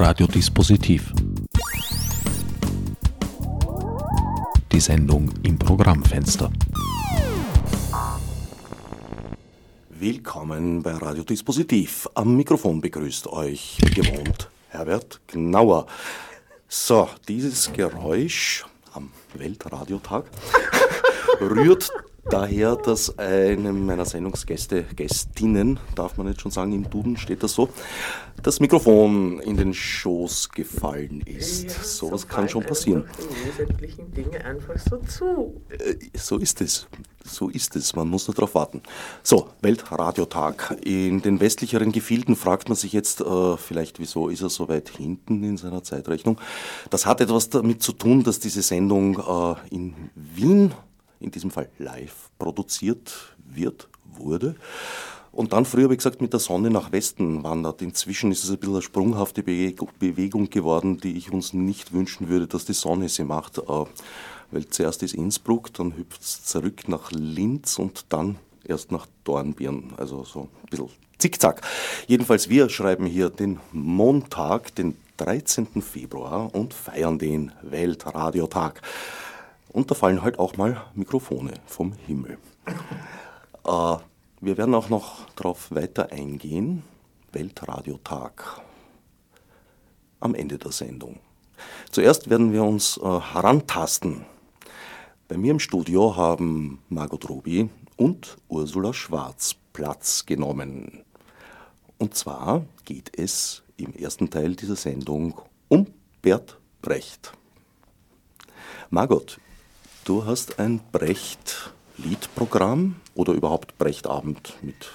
[0.00, 1.12] Radiodispositiv.
[4.70, 6.52] Die Sendung im Programmfenster.
[9.90, 12.08] Willkommen bei Radiodispositiv.
[12.14, 15.86] Am Mikrofon begrüßt euch, wie gewohnt, Herbert Gnauer.
[16.68, 20.26] So, dieses Geräusch am Weltradiotag
[21.40, 21.90] rührt
[22.30, 27.52] daher, dass einem meiner Sendungsgäste, Gästinnen, darf man jetzt schon sagen, im Duden steht das
[27.52, 27.68] so,
[28.42, 31.64] das Mikrofon in den Schoß gefallen ist.
[31.64, 33.04] Ja, so was kann schon passieren.
[33.18, 35.60] Die wesentlichen Dinge einfach so zu.
[35.70, 36.86] Äh, so ist es.
[37.24, 37.94] So ist es.
[37.96, 38.82] Man muss nur darauf warten.
[39.22, 40.78] So, Weltradiotag.
[40.82, 44.88] In den westlicheren Gefilden fragt man sich jetzt äh, vielleicht, wieso ist er so weit
[44.88, 46.38] hinten in seiner Zeitrechnung.
[46.90, 50.72] Das hat etwas damit zu tun, dass diese Sendung äh, in Wien
[51.20, 54.56] in diesem Fall live produziert wird, wurde.
[55.30, 57.82] Und dann früher, wie gesagt, mit der Sonne nach Westen wandert.
[57.82, 62.46] Inzwischen ist es ein bisschen eine sprunghafte Bewegung geworden, die ich uns nicht wünschen würde,
[62.46, 63.58] dass die Sonne sie macht.
[63.58, 63.84] Äh,
[64.50, 69.92] weil zuerst ist Innsbruck, dann hüpft es zurück nach Linz und dann erst nach Dornbirn.
[69.96, 71.62] Also so ein bisschen zickzack.
[72.06, 75.82] Jedenfalls, wir schreiben hier den Montag, den 13.
[75.82, 78.80] Februar und feiern den Weltradiotag.
[79.68, 82.38] Und da fallen halt auch mal Mikrofone vom Himmel.
[83.64, 83.96] Äh,
[84.40, 86.82] wir werden auch noch darauf weiter eingehen.
[87.32, 88.62] Weltradiotag.
[90.20, 91.20] Am Ende der Sendung.
[91.90, 94.24] Zuerst werden wir uns äh, herantasten.
[95.28, 101.04] Bei mir im Studio haben Margot Ruby und Ursula Schwarz Platz genommen.
[101.98, 105.86] Und zwar geht es im ersten Teil dieser Sendung um
[106.22, 107.32] Bert Brecht.
[108.90, 109.38] Margot,
[110.08, 114.90] Du hast ein Brecht-Liedprogramm oder überhaupt Brecht-Abend mit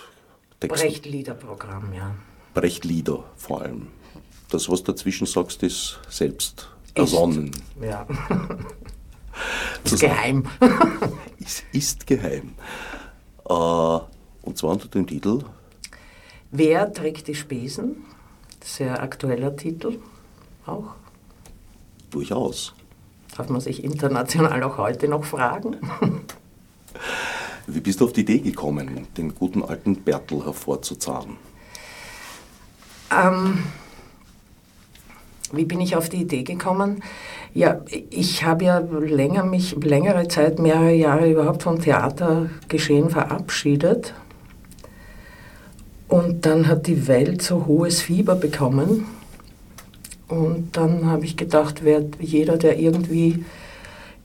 [0.59, 0.88] Texten?
[0.88, 2.16] Brecht-Lieder-Programm, ja.
[2.55, 3.89] Brecht-Lieder vor allem.
[4.50, 7.52] Das, was dazwischen sagst, ist selbst ersonnen.
[7.75, 8.08] Ist, ja.
[9.83, 10.48] ist geheim.
[11.38, 12.55] ist, ist geheim.
[13.43, 15.43] Und zwar unter dem Titel
[16.49, 18.04] Wer trägt die Spesen?
[18.64, 19.99] Sehr aktueller Titel
[20.65, 20.95] auch.
[22.09, 22.73] Durchaus.
[23.36, 25.77] Darf man sich international auch heute noch fragen?
[27.67, 31.38] Wie bist du auf die Idee gekommen, den guten alten Bertel hervorzuzahlen?
[33.11, 33.60] Ähm,
[35.52, 37.02] wie bin ich auf die Idee gekommen?
[37.54, 44.14] Ja, ich habe ja länger mich, längere Zeit, mehrere Jahre überhaupt vom Theatergeschehen verabschiedet.
[46.08, 49.05] Und dann hat die Welt so hohes Fieber bekommen
[50.28, 53.44] und dann habe ich gedacht, wer, jeder, der irgendwie,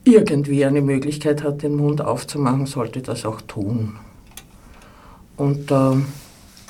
[0.03, 3.97] irgendwie eine Möglichkeit hat, den Mund aufzumachen, sollte das auch tun.
[5.37, 5.97] Und da äh,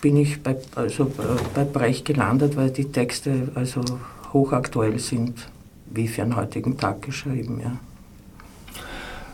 [0.02, 1.12] bin ich bei, also
[1.54, 3.82] bei Brecht gelandet, weil die Texte also
[4.34, 5.34] hochaktuell sind,
[5.90, 7.60] wie für einen heutigen Tag geschrieben.
[7.64, 7.78] Ja.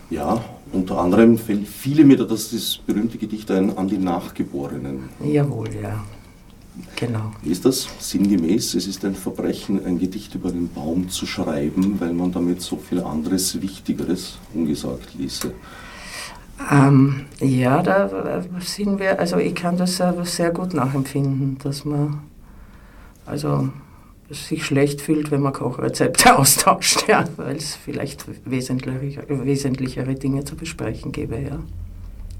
[0.08, 5.08] Ja, unter anderem fällt viele mir das, das berühmte Gedicht ein an die Nachgeborenen.
[5.24, 6.04] Jawohl, ja.
[6.96, 7.32] Genau.
[7.42, 8.74] Ist das sinngemäß?
[8.74, 12.76] Es ist ein Verbrechen, ein Gedicht über den Baum zu schreiben, weil man damit so
[12.76, 15.52] viel anderes Wichtigeres ungesagt ließe.
[16.70, 22.22] Ähm, ja, da sind wir, also ich kann das sehr gut nachempfinden, dass man
[23.26, 23.68] also
[24.30, 30.56] sich schlecht fühlt, wenn man Kochrezepte austauscht, ja, weil es vielleicht wesentlichere, wesentlichere Dinge zu
[30.56, 31.58] besprechen gäbe, ja.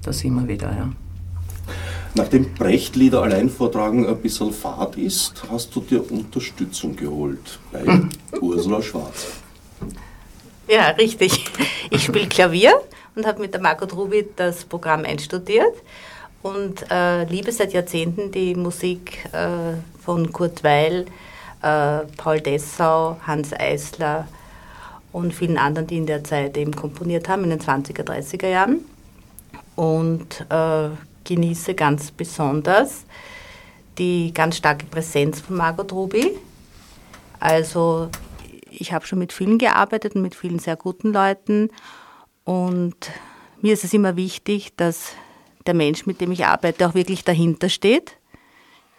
[0.01, 0.89] Das immer wieder, ja.
[2.15, 7.83] Nachdem Brecht-Lieder allein vortragen ein bisschen fad ist, hast du dir Unterstützung geholt bei.
[8.41, 9.27] Ursula Schwarz.
[10.67, 11.45] Ja, richtig.
[11.89, 12.73] Ich spiele Klavier
[13.15, 15.73] und habe mit der Margot Ruby das Programm einstudiert
[16.41, 21.05] und äh, liebe seit Jahrzehnten die Musik äh, von Kurt Weil,
[21.61, 24.27] äh, Paul Dessau, Hans Eisler
[25.11, 28.85] und vielen anderen, die in der Zeit eben komponiert haben, in den 20er, 30er Jahren.
[29.75, 30.89] Und äh,
[31.27, 33.05] genieße ganz besonders
[33.97, 36.37] die ganz starke Präsenz von Margot Ruby.
[37.39, 38.09] Also
[38.69, 41.69] ich habe schon mit vielen gearbeitet und mit vielen sehr guten Leuten
[42.43, 42.95] und
[43.61, 45.13] mir ist es immer wichtig, dass
[45.65, 48.17] der Mensch, mit dem ich arbeite, auch wirklich dahinter steht,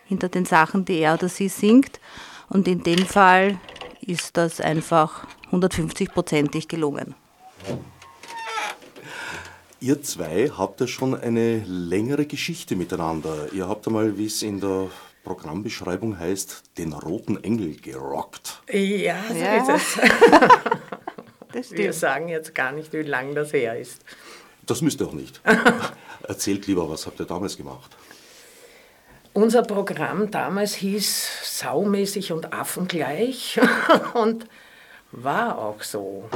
[0.05, 2.00] hinter den Sachen, die er oder sie singt.
[2.49, 3.58] Und in dem Fall
[4.00, 7.14] ist das einfach 150-prozentig gelungen.
[9.81, 13.53] Ihr zwei habt ja schon eine längere Geschichte miteinander.
[13.53, 14.91] Ihr habt einmal, wie es in der
[15.23, 18.61] Programmbeschreibung heißt, den roten Engel gerockt.
[18.73, 19.57] Ja, so ja.
[19.57, 20.01] ist es.
[21.53, 24.03] das Wir sagen jetzt gar nicht, wie lang das her ist.
[24.67, 25.41] Das müsst ihr auch nicht.
[26.27, 27.97] Erzählt lieber, was habt ihr damals gemacht?
[29.33, 33.61] Unser Programm damals hieß saumäßig und affengleich
[34.15, 34.47] und
[35.13, 36.29] war auch so.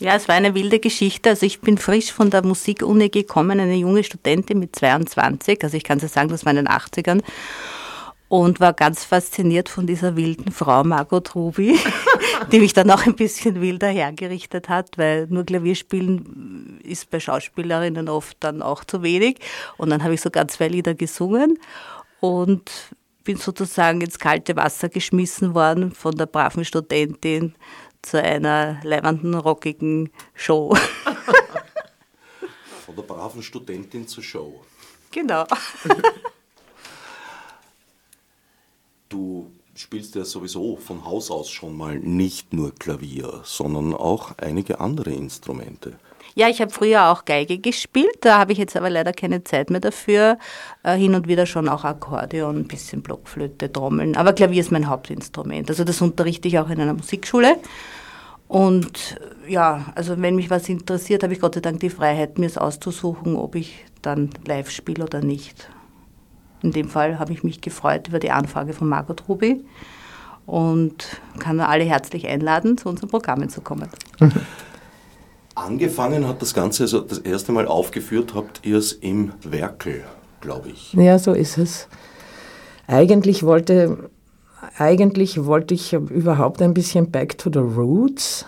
[0.00, 1.30] Ja, es war eine wilde Geschichte.
[1.30, 5.62] Also ich bin frisch von der Musikuni gekommen, eine junge Studentin mit 22.
[5.62, 7.22] Also ich kann so sagen, das war in den 80ern.
[8.28, 11.78] Und war ganz fasziniert von dieser wilden Frau Margot Ruby,
[12.52, 18.08] die mich dann auch ein bisschen wilder hergerichtet hat, weil nur Klavierspielen ist bei Schauspielerinnen
[18.08, 19.38] oft dann auch zu wenig.
[19.76, 21.58] Und dann habe ich sogar zwei Lieder gesungen
[22.18, 22.72] und
[23.22, 27.54] bin sozusagen ins kalte Wasser geschmissen worden von der braven Studentin
[28.04, 30.74] zu einer leibenden, rockigen Show.
[32.86, 34.60] Von der braven Studentin zur Show.
[35.10, 35.46] Genau.
[39.10, 44.80] Du spielst ja sowieso von Haus aus schon mal nicht nur Klavier, sondern auch einige
[44.80, 46.00] andere Instrumente.
[46.36, 49.70] Ja, ich habe früher auch Geige gespielt, da habe ich jetzt aber leider keine Zeit
[49.70, 50.38] mehr dafür.
[50.82, 54.16] Äh, hin und wieder schon auch Akkordeon, ein bisschen Blockflöte, Trommeln.
[54.16, 55.70] Aber Klavier ist mein Hauptinstrument.
[55.70, 57.56] Also das unterrichte ich auch in einer Musikschule.
[58.48, 59.16] Und
[59.48, 62.58] ja, also wenn mich was interessiert, habe ich Gott sei Dank die Freiheit, mir es
[62.58, 65.70] auszusuchen, ob ich dann live spiele oder nicht.
[66.62, 69.64] In dem Fall habe ich mich gefreut über die Anfrage von Margot Ruby
[70.46, 73.88] und kann alle herzlich einladen, zu unseren Programmen zu kommen.
[75.54, 80.02] Angefangen hat das Ganze, also das erste Mal aufgeführt habt ihr es im Werkel,
[80.40, 80.92] glaube ich.
[80.94, 81.88] Ja, so ist es.
[82.86, 84.10] Eigentlich wollte,
[84.78, 88.46] eigentlich wollte ich überhaupt ein bisschen back to the roots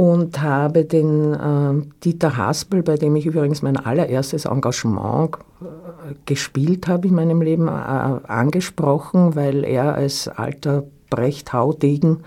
[0.00, 6.88] und habe den äh, Dieter Haspel, bei dem ich übrigens mein allererstes Engagement äh, gespielt
[6.88, 12.24] habe in meinem Leben, äh, angesprochen, weil er als alter Brecht-Haudegen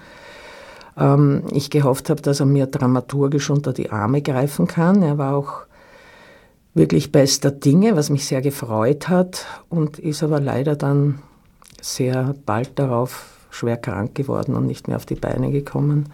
[0.98, 5.02] ähm, ich gehofft habe, dass er mir dramaturgisch unter die Arme greifen kann.
[5.02, 5.64] Er war auch
[6.74, 11.20] wirklich bester Dinge, was mich sehr gefreut hat und ist aber leider dann
[11.82, 16.10] sehr bald darauf schwer krank geworden und nicht mehr auf die Beine gekommen.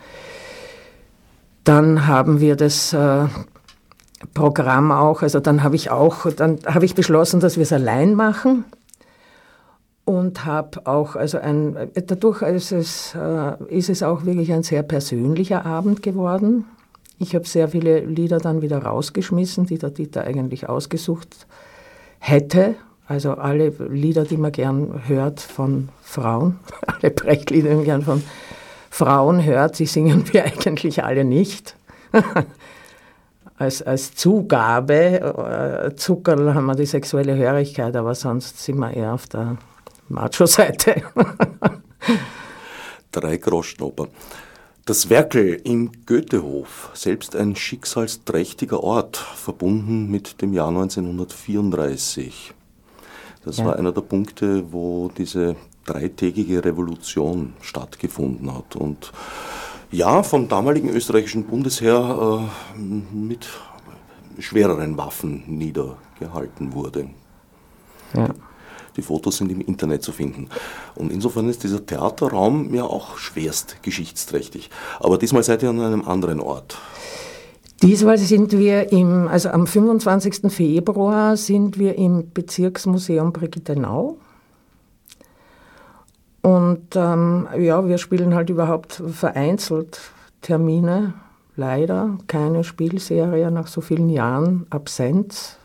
[1.64, 3.26] Dann haben wir das äh,
[4.34, 8.16] Programm auch, also dann habe ich auch, dann habe ich beschlossen, dass wir es allein
[8.16, 8.66] machen
[10.10, 14.82] und habe auch, also ein, dadurch ist es, äh, ist es auch wirklich ein sehr
[14.82, 16.66] persönlicher Abend geworden.
[17.20, 21.46] Ich habe sehr viele Lieder dann wieder rausgeschmissen, die der Dieter eigentlich ausgesucht
[22.18, 22.74] hätte.
[23.06, 26.58] Also alle Lieder, die man gern hört von Frauen,
[26.88, 28.24] alle Brechtlieder, die man gern von
[28.90, 31.76] Frauen hört, die singen wir eigentlich alle nicht.
[33.60, 39.14] als, als Zugabe, äh, Zuckerl haben wir die sexuelle Hörigkeit, aber sonst sind wir eher
[39.14, 39.58] auf der
[40.10, 41.04] Macho-Seite.
[43.12, 44.08] Drei Groschenoper.
[44.86, 52.54] Das Werkel im Goethehof, selbst ein schicksalsträchtiger Ort, verbunden mit dem Jahr 1934.
[53.46, 53.66] Das ja.
[53.66, 58.76] war einer der Punkte, wo diese dreitägige Revolution stattgefunden hat.
[58.76, 59.12] Und
[59.92, 63.48] ja, vom damaligen österreichischen Bundesheer äh, mit
[64.40, 67.10] schwereren Waffen niedergehalten wurde.
[68.14, 68.30] Ja.
[69.00, 70.50] Die Fotos sind im Internet zu finden.
[70.94, 74.70] Und insofern ist dieser Theaterraum ja auch schwerst geschichtsträchtig.
[75.00, 76.78] Aber diesmal seid ihr an einem anderen Ort.
[77.82, 80.52] Diesmal sind wir im, also am 25.
[80.52, 84.18] Februar sind wir im Bezirksmuseum Brigittenau.
[86.42, 91.14] Und ähm, ja, wir spielen halt überhaupt vereinzelt Termine,
[91.56, 95.59] leider keine Spielserie nach so vielen Jahren Absenz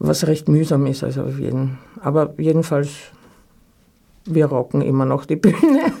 [0.00, 1.04] was recht mühsam ist.
[1.04, 2.90] Also jeden, aber jedenfalls,
[4.24, 5.92] wir rocken immer noch die Bühne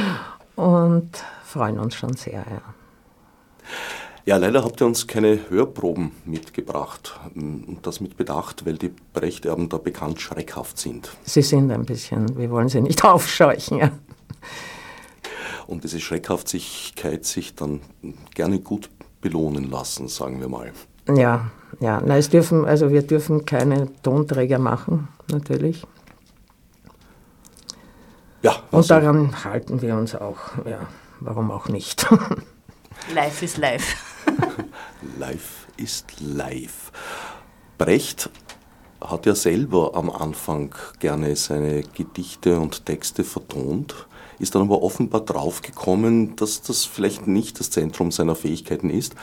[0.56, 1.10] und
[1.44, 2.44] freuen uns schon sehr.
[2.48, 2.62] Ja.
[4.24, 7.18] Ja, leider habt ihr uns keine Hörproben mitgebracht.
[7.34, 11.10] Und das mit Bedacht, weil die Brechterben da bekannt schreckhaft sind.
[11.22, 13.78] Sie sind ein bisschen, wir wollen sie nicht aufscheuchen.
[13.78, 13.90] Ja.
[15.66, 17.80] Und diese Schreckhaftigkeit sich dann
[18.34, 18.90] gerne gut
[19.22, 20.72] belohnen lassen, sagen wir mal.
[21.14, 21.50] Ja,
[21.80, 22.00] ja.
[22.04, 25.86] Na, es dürfen, also wir dürfen keine Tonträger machen, natürlich.
[28.42, 28.52] Ja.
[28.70, 30.64] Also Und daran halten wir uns auch.
[30.64, 30.86] Ja,
[31.20, 32.06] warum auch nicht?
[33.14, 33.96] live ist live.
[35.18, 36.92] live ist live.
[37.78, 38.30] Brecht
[39.00, 44.06] hat ja selber am Anfang gerne seine Gedichte und Texte vertont,
[44.40, 49.14] ist dann aber offenbar draufgekommen, dass das vielleicht nicht das Zentrum seiner Fähigkeiten ist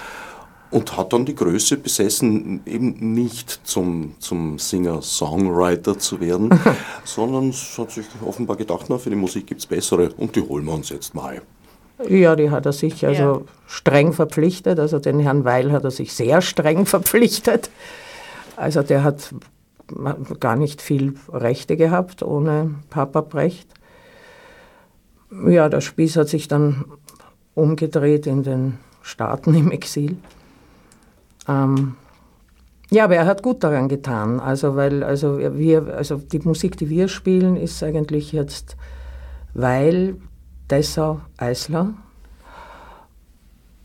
[0.75, 6.49] und hat dann die Größe besessen, eben nicht zum, zum Singer-Songwriter zu werden,
[7.05, 10.65] sondern hat sich offenbar gedacht, na, für die Musik gibt es bessere und die holen
[10.65, 11.41] wir uns jetzt mal.
[12.09, 13.41] Ja, die hat er sich also ja.
[13.67, 14.77] streng verpflichtet.
[14.77, 17.69] Also den Herrn Weil hat er sich sehr streng verpflichtet.
[18.57, 19.33] Also der hat
[20.41, 23.69] gar nicht viel Rechte gehabt ohne Papa Brecht.
[25.47, 26.83] Ja, der Spieß hat sich dann
[27.53, 30.17] umgedreht in den Staaten im Exil.
[31.47, 31.95] Ähm,
[32.91, 34.39] ja, aber er hat gut daran getan.
[34.39, 38.77] Also, weil, also, wir, also die Musik, die wir spielen, ist eigentlich jetzt
[39.53, 40.17] Weil,
[40.69, 41.93] Dessau, Eisler.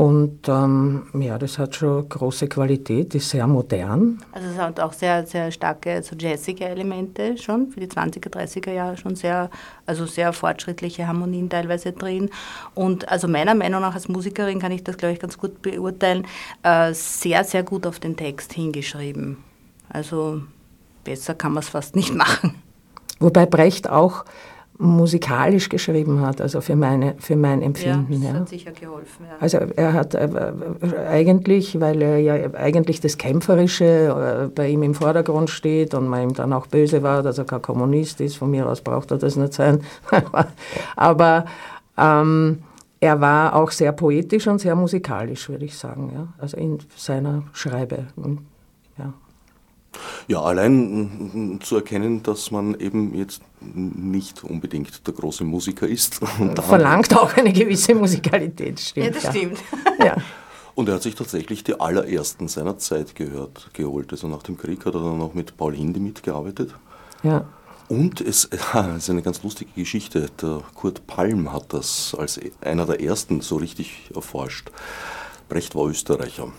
[0.01, 4.19] Und ähm, ja, das hat schon große Qualität, ist sehr modern.
[4.33, 8.73] Also es hat auch sehr, sehr starke so jazzige Elemente schon, für die 20er, 30er
[8.73, 9.51] Jahre schon sehr,
[9.85, 12.31] also sehr fortschrittliche Harmonien teilweise drin.
[12.75, 16.27] Und also meiner Meinung nach als Musikerin kann ich das, glaube ich, ganz gut beurteilen,
[16.63, 19.37] äh, sehr, sehr gut auf den Text hingeschrieben.
[19.91, 20.41] Also
[21.05, 22.55] besser kann man es fast nicht machen.
[23.19, 24.25] Wobei Brecht auch
[24.81, 28.23] musikalisch geschrieben hat, also für, meine, für mein Empfinden.
[28.23, 29.27] Ja, das hat sicher geholfen.
[29.29, 29.37] Ja.
[29.39, 30.29] Also er hat äh,
[31.07, 36.23] eigentlich, weil er ja eigentlich das Kämpferische äh, bei ihm im Vordergrund steht und man
[36.23, 39.19] ihm dann auch böse war, dass er kein Kommunist ist, von mir aus braucht er
[39.19, 39.83] das nicht sein.
[40.97, 41.45] Aber
[41.99, 42.63] ähm,
[43.01, 46.29] er war auch sehr poetisch und sehr musikalisch, würde ich sagen, ja?
[46.39, 48.07] also in seiner Schreibe.
[48.99, 49.13] Ja.
[50.29, 56.21] Ja, allein zu erkennen, dass man eben jetzt nicht unbedingt der große Musiker ist.
[56.63, 59.07] Verlangt auch eine gewisse Musikalität, stimmt.
[59.07, 59.31] Ja, das ja.
[59.31, 59.59] stimmt.
[60.05, 60.17] Ja.
[60.75, 64.13] Und er hat sich tatsächlich die allerersten seiner Zeit gehört, geholt.
[64.13, 66.75] Also nach dem Krieg hat er dann noch mit Paul Hinde mitgearbeitet.
[67.23, 67.45] Ja.
[67.89, 70.29] Und es ist eine ganz lustige Geschichte.
[70.41, 74.71] Der Kurt Palm hat das als einer der ersten so richtig erforscht.
[75.49, 76.51] Brecht war Österreicher.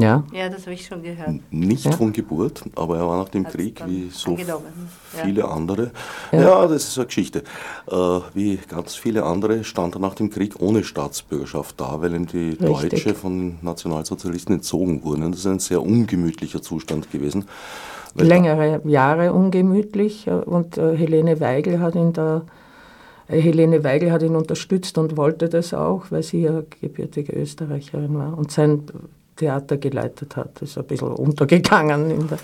[0.00, 1.40] Ja, ja das habe ich schon gehört.
[1.50, 1.92] Nicht ja.
[1.92, 5.48] von Geburt, aber er war nach dem Hat's Krieg wie so viele ja.
[5.48, 5.90] andere.
[6.32, 6.40] Ja.
[6.40, 6.66] ja.
[6.66, 7.42] das ist eine Geschichte.
[7.90, 7.94] Äh,
[8.34, 12.50] wie ganz viele andere stand er nach dem Krieg ohne Staatsbürgerschaft da, weil ihm die
[12.50, 12.90] Richtig.
[12.90, 15.30] Deutsche von Nationalsozialisten entzogen wurden.
[15.30, 17.46] Das ist ein sehr ungemütlicher Zustand gewesen.
[18.14, 22.42] Längere Jahre ungemütlich und äh, Helene Weigel hat ihn da
[23.30, 28.16] äh, Helene Weigel hat ihn unterstützt und wollte das auch, weil sie ja gebürtige Österreicherin
[28.18, 28.36] war.
[28.36, 28.82] Und sein
[29.40, 30.50] Theater geleitet hat.
[30.60, 32.38] Das ist ein bisschen untergegangen in der.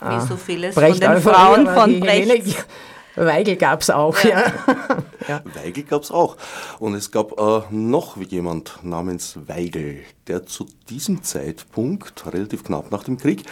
[0.00, 2.66] Wie so vieles Brecht von den Frauen von Brecht.
[3.14, 4.42] Weigel gab es auch, ja.
[5.28, 5.42] ja.
[5.54, 6.36] Weigel gab es auch.
[6.78, 13.04] Und es gab äh, noch jemand namens Weigel, der zu diesem Zeitpunkt, relativ knapp nach
[13.04, 13.44] dem Krieg,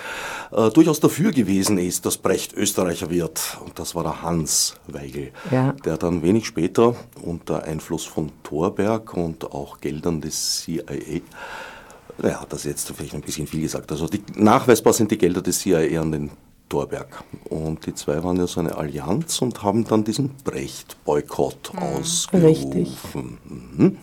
[0.50, 3.58] äh, durchaus dafür gewesen ist, dass Brecht Österreicher wird.
[3.62, 5.72] Und das war der Hans Weigel, ja.
[5.84, 11.20] der dann wenig später unter Einfluss von Thorberg und auch Geldern des CIA
[12.22, 13.90] naja, das ist jetzt vielleicht ein bisschen viel gesagt.
[13.90, 16.30] Also die, nachweisbar sind die Gelder des CIA an den
[16.68, 17.24] Thorberg.
[17.48, 21.80] Und die zwei waren ja so eine Allianz und haben dann diesen Brecht-Boykott mhm.
[21.80, 22.46] ausgerufen.
[22.46, 22.96] Richtig.
[23.14, 23.98] Mhm.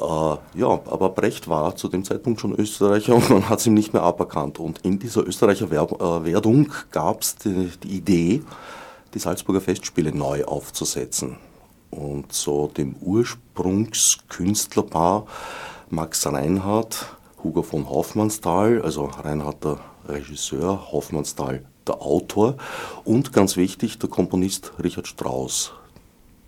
[0.00, 3.74] Äh, ja, aber Brecht war zu dem Zeitpunkt schon Österreicher und man hat es ihm
[3.74, 4.58] nicht mehr aberkannt.
[4.58, 8.42] Und in dieser Österreicher Werb äh, Werdung gab es die, die Idee,
[9.14, 11.36] die Salzburger Festspiele neu aufzusetzen.
[11.90, 15.26] Und so dem Ursprungskünstlerpaar
[15.88, 17.15] Max Reinhardt
[17.46, 22.56] Hugo von Hoffmannsthal, also Reinhard der Regisseur, Hoffmannsthal der Autor.
[23.04, 25.72] Und ganz wichtig der Komponist Richard Strauss,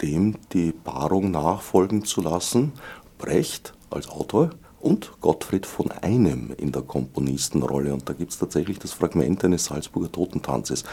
[0.02, 2.72] dem die Paarung nachfolgen zu lassen,
[3.16, 4.50] Brecht als Autor
[4.80, 7.92] und Gottfried von Einem in der Komponistenrolle.
[7.92, 10.85] Und da gibt es tatsächlich das Fragment eines Salzburger Totentanzes,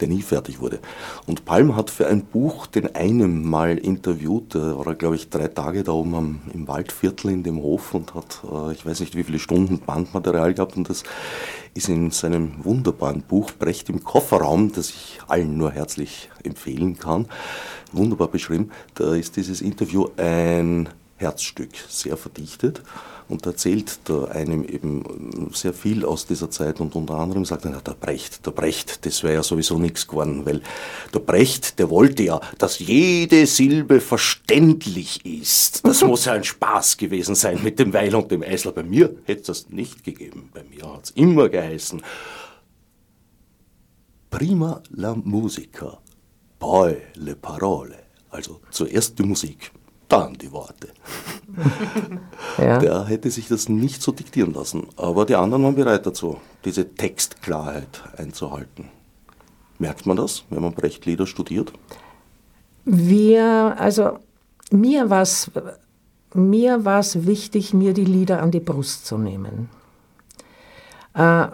[0.00, 0.80] der nie fertig wurde.
[1.26, 4.54] Und Palm hat für ein Buch den Einem mal interviewt.
[4.54, 7.94] Da war er, glaube ich, drei Tage da oben am, im Waldviertel in dem Hof
[7.94, 10.76] und hat, äh, ich weiß nicht wie viele Stunden Bandmaterial gehabt.
[10.76, 11.04] Und das
[11.74, 17.26] ist in seinem wunderbaren Buch Brecht im Kofferraum, das ich allen nur herzlich empfehlen kann,
[17.92, 18.70] wunderbar beschrieben.
[18.94, 22.82] Da ist dieses Interview ein Herzstück, sehr verdichtet
[23.28, 27.80] und erzählt da einem eben sehr viel aus dieser Zeit und unter anderem sagt er,
[27.80, 30.62] der Brecht, der Brecht, das wäre ja sowieso nichts geworden, weil
[31.12, 35.84] der Brecht, der wollte ja, dass jede Silbe verständlich ist.
[35.84, 38.72] Das muss ja ein Spaß gewesen sein mit dem Weil und dem Eisler.
[38.72, 40.50] Bei mir hätte es das nicht gegeben.
[40.54, 42.00] Bei mir hat es immer geheißen,
[44.30, 45.98] prima la musica,
[46.58, 47.98] poi le parole.
[48.30, 49.72] Also zuerst die Musik,
[50.08, 50.88] dann die Worte.
[52.58, 52.78] ja.
[52.78, 54.86] Der hätte sich das nicht so diktieren lassen.
[54.96, 58.90] Aber die anderen waren bereit dazu, diese Textklarheit einzuhalten.
[59.78, 61.72] Merkt man das, wenn man Brecht-Lieder studiert?
[62.84, 64.18] Wir, also
[64.70, 65.50] mir war es
[66.34, 69.68] mir wichtig, mir die Lieder an die Brust zu nehmen.
[71.14, 71.46] Äh,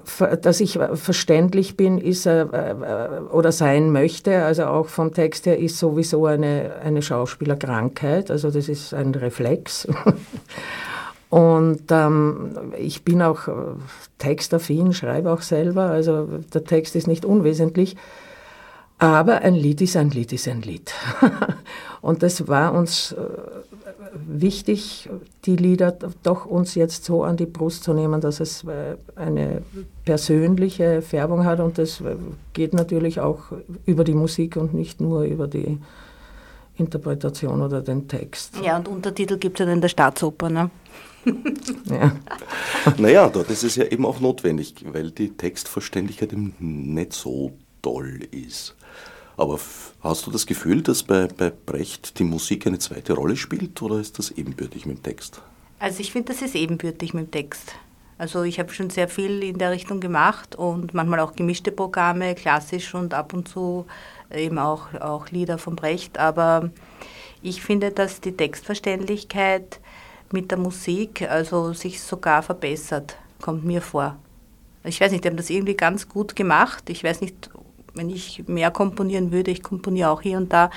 [0.42, 5.58] dass ich verständlich bin ist, äh, äh, oder sein möchte, also auch vom Text her,
[5.58, 9.88] ist sowieso eine, eine Schauspielerkrankheit, also das ist ein Reflex.
[11.30, 13.52] Und ähm, ich bin auch äh,
[14.18, 17.96] textaffin, schreibe auch selber, also der Text ist nicht unwesentlich.
[18.98, 20.92] Aber ein Lied ist ein Lied ist ein Lied.
[22.00, 23.16] und das war uns äh,
[24.14, 25.08] wichtig,
[25.44, 29.62] die Lieder doch uns jetzt so an die Brust zu nehmen, dass es äh, eine
[30.04, 32.16] persönliche Färbung hat und das äh,
[32.52, 33.52] geht natürlich auch
[33.84, 35.78] über die Musik und nicht nur über die
[36.76, 38.54] Interpretation oder den Text.
[38.62, 40.70] Ja, und Untertitel gibt es ja in der Staatsoper, ne?
[41.86, 42.12] ja.
[42.98, 48.20] Naja, das ist es ja eben auch notwendig, weil die Textverständlichkeit eben nicht so toll
[48.30, 48.74] ist.
[49.36, 49.58] Aber
[50.00, 53.98] hast du das Gefühl, dass bei, bei Brecht die Musik eine zweite Rolle spielt oder
[53.98, 55.42] ist das ebenbürtig mit dem Text?
[55.78, 57.74] Also ich finde, das ist ebenbürtig mit dem Text.
[58.16, 62.34] Also ich habe schon sehr viel in der Richtung gemacht und manchmal auch gemischte Programme,
[62.36, 63.86] klassisch und ab und zu
[64.32, 66.18] eben auch, auch Lieder von Brecht.
[66.18, 66.70] Aber
[67.42, 69.80] ich finde, dass die Textverständlichkeit
[70.30, 74.16] mit der Musik also sich sogar verbessert, kommt mir vor.
[74.84, 76.88] Ich weiß nicht, die haben das irgendwie ganz gut gemacht.
[76.90, 77.50] Ich weiß nicht,
[77.94, 80.70] wenn ich mehr komponieren würde, ich komponiere auch hier und da,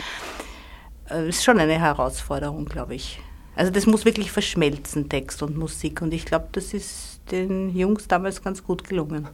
[1.10, 3.20] äh, ist schon eine Herausforderung, glaube ich.
[3.56, 6.02] Also das muss wirklich verschmelzen, Text und Musik.
[6.02, 9.28] Und ich glaube, das ist den Jungs damals ganz gut gelungen.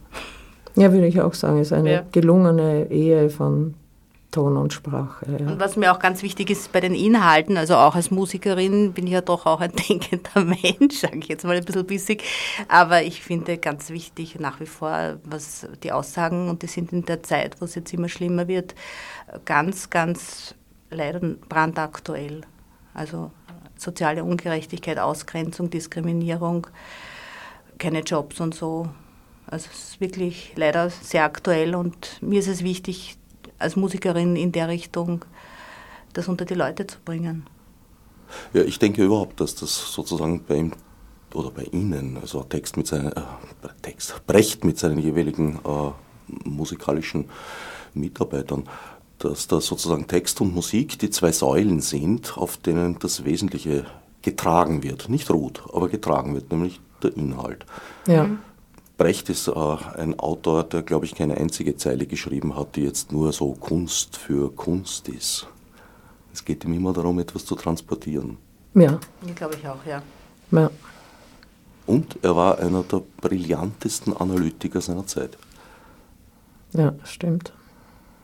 [0.76, 2.06] Ja, würde ich auch sagen, es ist eine ja.
[2.10, 3.74] gelungene Ehe von
[4.34, 5.24] Ton und Sprache.
[5.30, 5.46] Ja.
[5.46, 9.06] Und was mir auch ganz wichtig ist bei den Inhalten, also auch als Musikerin bin
[9.06, 12.24] ich ja doch auch ein denkender Mensch, sage ich jetzt mal ein bisschen bissig,
[12.66, 17.04] aber ich finde ganz wichtig nach wie vor, was die Aussagen, und die sind in
[17.04, 18.74] der Zeit, wo es jetzt immer schlimmer wird,
[19.44, 20.56] ganz, ganz
[20.90, 22.40] leider brandaktuell.
[22.92, 23.30] Also
[23.76, 26.66] soziale Ungerechtigkeit, Ausgrenzung, Diskriminierung,
[27.78, 28.88] keine Jobs und so.
[29.46, 33.16] Also es ist wirklich leider sehr aktuell und mir ist es wichtig,
[33.58, 35.24] als Musikerin in der Richtung
[36.12, 37.46] das unter die Leute zu bringen.
[38.52, 40.72] Ja, ich denke überhaupt, dass das sozusagen bei ihm
[41.34, 43.22] oder bei Ihnen, also Text mit seinen, äh,
[43.82, 47.28] Text, Brecht mit seinen jeweiligen äh, musikalischen
[47.92, 48.64] Mitarbeitern,
[49.18, 53.84] dass da sozusagen Text und Musik die zwei Säulen sind, auf denen das Wesentliche
[54.22, 55.08] getragen wird.
[55.08, 57.66] Nicht ruht, aber getragen wird, nämlich der Inhalt.
[58.06, 58.28] Ja.
[58.96, 59.52] Brecht ist äh,
[59.96, 64.16] ein Autor, der, glaube ich, keine einzige Zeile geschrieben hat, die jetzt nur so Kunst
[64.16, 65.48] für Kunst ist.
[66.32, 68.38] Es geht ihm immer darum, etwas zu transportieren.
[68.74, 68.98] Ja.
[69.34, 70.02] Glaube ich auch, ja.
[70.50, 70.70] ja.
[71.86, 75.36] Und er war einer der brillantesten Analytiker seiner Zeit.
[76.72, 77.52] Ja, stimmt.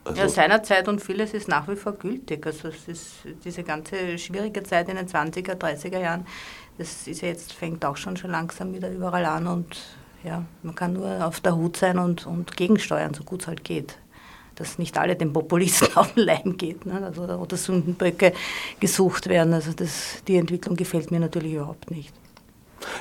[0.04, 2.44] Also ja, seiner Zeit und vieles ist nach wie vor gültig.
[2.46, 3.10] Also es ist
[3.44, 6.26] diese ganze schwierige Zeit in den 20er, 30er Jahren,
[6.78, 9.76] das ist ja jetzt, fängt auch schon schon langsam wieder überall an und
[10.24, 13.64] ja, man kann nur auf der Hut sein und, und gegensteuern, so gut es halt
[13.64, 13.96] geht.
[14.56, 17.02] Dass nicht alle den Populisten auf den Leim geht ne?
[17.02, 18.32] also, oder Sündenböcke
[18.78, 19.54] gesucht werden.
[19.54, 22.12] Also das, die Entwicklung gefällt mir natürlich überhaupt nicht.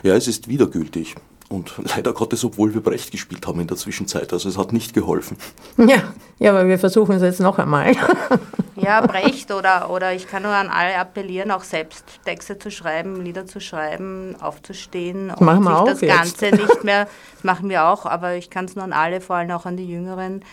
[0.04, 1.16] Ja, es ist wiedergültig.
[1.50, 4.32] Und leider Gottes, obwohl wir Brecht gespielt haben in der Zwischenzeit.
[4.32, 5.36] Also es hat nicht geholfen.
[5.78, 7.96] Ja, ja aber wir versuchen es jetzt noch einmal.
[8.90, 13.22] Ja, Brecht oder, oder ich kann nur an alle appellieren, auch selbst Texte zu schreiben,
[13.24, 17.86] Lieder zu schreiben, aufzustehen und machen wir sich das Ganze nicht mehr, das machen wir
[17.86, 20.44] auch, aber ich kann es nur an alle, vor allem auch an die Jüngeren,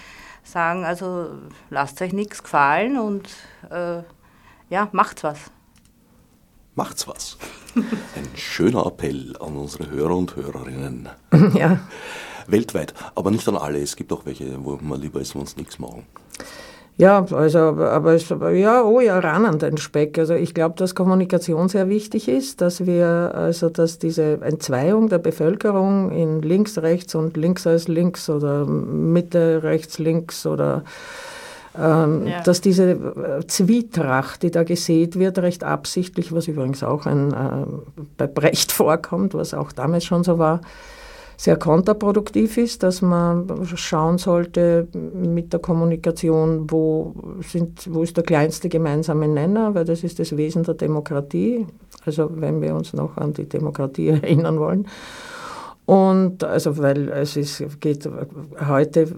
[0.44, 1.30] sagen, also
[1.70, 3.26] lasst euch nichts gefallen und
[3.70, 4.02] äh,
[4.68, 5.50] ja, macht's was
[6.74, 7.38] macht's was.
[7.74, 11.08] Ein schöner Appell an unsere Hörer und Hörerinnen.
[11.54, 11.80] Ja.
[12.48, 13.80] Weltweit, aber nicht an alle.
[13.80, 16.06] Es gibt auch welche, wo man lieber ist, wenn uns nichts machen.
[16.98, 20.18] Ja, also, aber es, ja, oh ja, ran an den Speck.
[20.18, 25.18] Also ich glaube, dass Kommunikation sehr wichtig ist, dass wir, also dass diese Entzweiung der
[25.18, 30.84] Bevölkerung in links, rechts und links als links oder Mitte, rechts, links oder
[31.78, 32.40] ähm, ja.
[32.40, 37.66] dass diese äh, Zwietracht, die da gesät wird, recht absichtlich, was übrigens auch ein, äh,
[38.16, 40.62] bei Brecht vorkommt, was auch damals schon so war,
[41.36, 47.14] sehr kontraproduktiv ist, dass man schauen sollte mit der Kommunikation, wo,
[47.46, 51.66] sind, wo ist der kleinste gemeinsame Nenner, weil das ist das Wesen der Demokratie,
[52.04, 54.86] also wenn wir uns noch an die Demokratie erinnern wollen.
[55.86, 58.08] Und also, weil es ist, geht
[58.66, 59.14] heute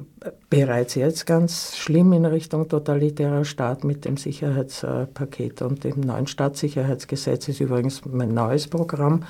[0.50, 7.48] bereits jetzt ganz schlimm in Richtung totalitärer Staat mit dem Sicherheitspaket und dem neuen Staatssicherheitsgesetz
[7.48, 9.24] ist übrigens mein neues Programm,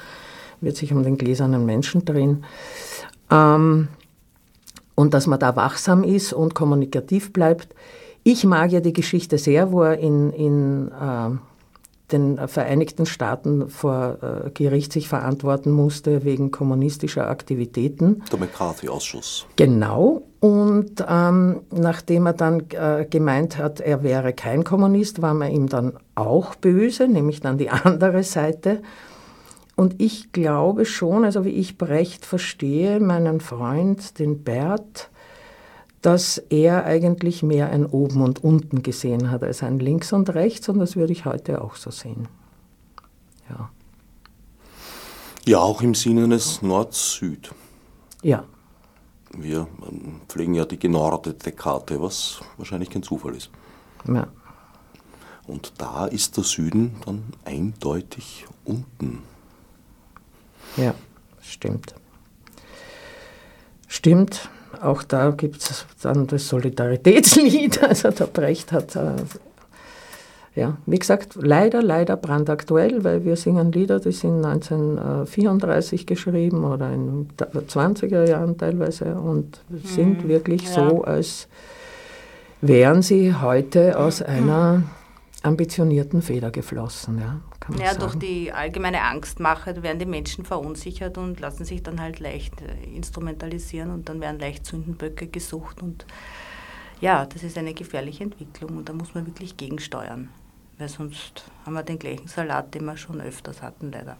[0.60, 2.44] wird sich um den gläsernen Menschen drehen.
[3.30, 3.88] Ähm,
[4.94, 7.74] und dass man da wachsam ist und kommunikativ bleibt.
[8.24, 11.30] Ich mag ja die Geschichte sehr, wo er in, in äh,
[12.12, 18.22] den Vereinigten Staaten vor äh, Gericht sich verantworten musste wegen kommunistischer Aktivitäten.
[18.32, 19.46] Der McCarthy-Ausschuss.
[19.56, 20.22] Genau.
[20.40, 25.68] Und ähm, nachdem er dann äh, gemeint hat, er wäre kein Kommunist, war man ihm
[25.68, 28.82] dann auch böse, nämlich dann die andere Seite.
[29.78, 35.08] Und ich glaube schon, also wie ich Brecht verstehe, meinen Freund, den Bert,
[36.02, 40.68] dass er eigentlich mehr ein Oben und Unten gesehen hat als ein Links und Rechts
[40.68, 42.26] und das würde ich heute auch so sehen.
[43.48, 43.70] Ja.
[45.46, 47.54] Ja, auch im Sinne eines Nord-Süd.
[48.24, 48.42] Ja.
[49.30, 53.48] Wir ähm, pflegen ja die genordete Karte, was wahrscheinlich kein Zufall ist.
[54.12, 54.26] Ja.
[55.46, 59.22] Und da ist der Süden dann eindeutig unten.
[60.76, 60.94] Ja,
[61.40, 61.94] stimmt.
[63.86, 64.48] Stimmt.
[64.82, 67.80] Auch da gibt es dann das Solidaritätslied.
[67.88, 69.16] Also der Brecht hat, äh,
[70.54, 76.92] ja, wie gesagt, leider, leider brandaktuell, weil wir singen Lieder, die sind 1934 geschrieben oder
[76.92, 80.88] in den 20er Jahren teilweise und sind Mhm, wirklich ja.
[80.90, 81.48] so, als
[82.60, 84.82] wären sie heute aus einer
[85.42, 87.18] ambitionierten Feder geflossen.
[87.18, 88.00] Ja, kann man Ja, sagen.
[88.00, 92.96] durch die allgemeine Angstmache werden die Menschen verunsichert und lassen sich dann halt leicht äh,
[92.96, 96.06] instrumentalisieren und dann werden leicht Sündenböcke gesucht und
[97.00, 100.30] ja, das ist eine gefährliche Entwicklung und da muss man wirklich gegensteuern,
[100.78, 104.16] weil sonst haben wir den gleichen Salat, den wir schon öfters hatten, leider.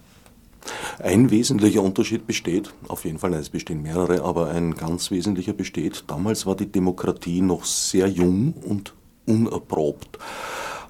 [0.98, 5.52] Ein wesentlicher Unterschied besteht, auf jeden Fall, nein, es bestehen mehrere, aber ein ganz wesentlicher
[5.54, 6.04] besteht.
[6.08, 8.92] Damals war die Demokratie noch sehr jung und
[9.28, 10.18] unerprobt.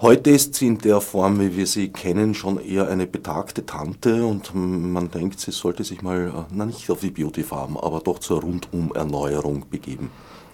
[0.01, 4.25] Heute ist sie in der Form, wie wir sie kennen, schon eher eine betagte Tante
[4.25, 8.01] und man denkt, sie sollte sich mal, äh, na nicht auf die Beauty Farm, aber
[8.01, 10.11] doch zur Rundum-Erneuerung begeben.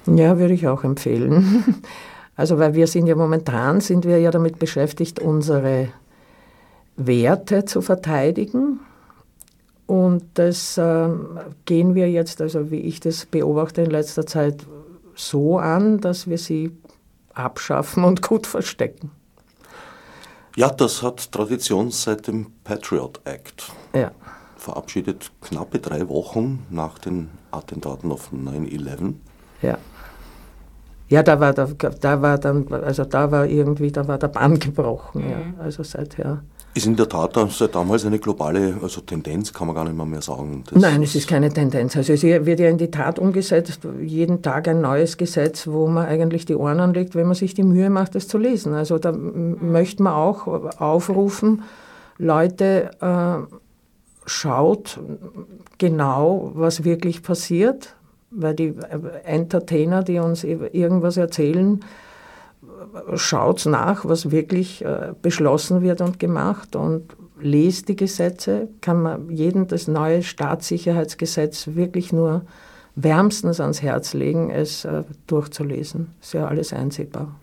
[0.06, 1.64] Ja, würde ich auch empfehlen.
[2.36, 5.90] Also, weil wir sind ja momentan, sind wir ja damit beschäftigt, unsere
[6.96, 8.80] Werte zu verteidigen.
[9.86, 14.66] Und das ähm, gehen wir jetzt, also wie ich das beobachte in letzter Zeit,
[15.14, 16.72] so an, dass wir sie
[17.34, 19.10] abschaffen und gut verstecken.
[20.56, 23.72] Ja, das hat Tradition seit dem Patriot Act.
[23.92, 24.12] Ja,
[24.56, 29.14] Verabschiedet knappe drei Wochen nach den Attentaten auf 9-11.
[29.62, 29.78] ja.
[31.10, 34.58] Ja, da war, da, da war dann, also da war irgendwie, da war der Bann
[34.58, 35.62] gebrochen, ja.
[35.62, 36.42] Also seither.
[36.76, 40.06] Ist in der Tat seit damals eine globale also Tendenz, kann man gar nicht mehr,
[40.06, 40.64] mehr sagen.
[40.68, 41.96] Das Nein, es ist keine Tendenz.
[41.96, 46.06] Also es wird ja in die Tat umgesetzt, jeden Tag ein neues Gesetz, wo man
[46.06, 48.74] eigentlich die Ohren anlegt, wenn man sich die Mühe macht, es zu lesen.
[48.74, 50.48] Also da m- möchte man auch
[50.80, 51.62] aufrufen,
[52.18, 53.54] Leute, äh,
[54.26, 54.98] schaut
[55.78, 57.94] genau, was wirklich passiert,
[58.30, 58.74] weil die
[59.24, 61.80] Entertainer, die uns irgendwas erzählen,
[63.14, 69.30] schaut nach, was wirklich äh, beschlossen wird und gemacht und lest die Gesetze, kann man
[69.30, 72.42] jedem das neue Staatssicherheitsgesetz wirklich nur
[72.96, 76.14] wärmstens ans Herz legen, es äh, durchzulesen.
[76.20, 77.34] Ist ja alles einsehbar.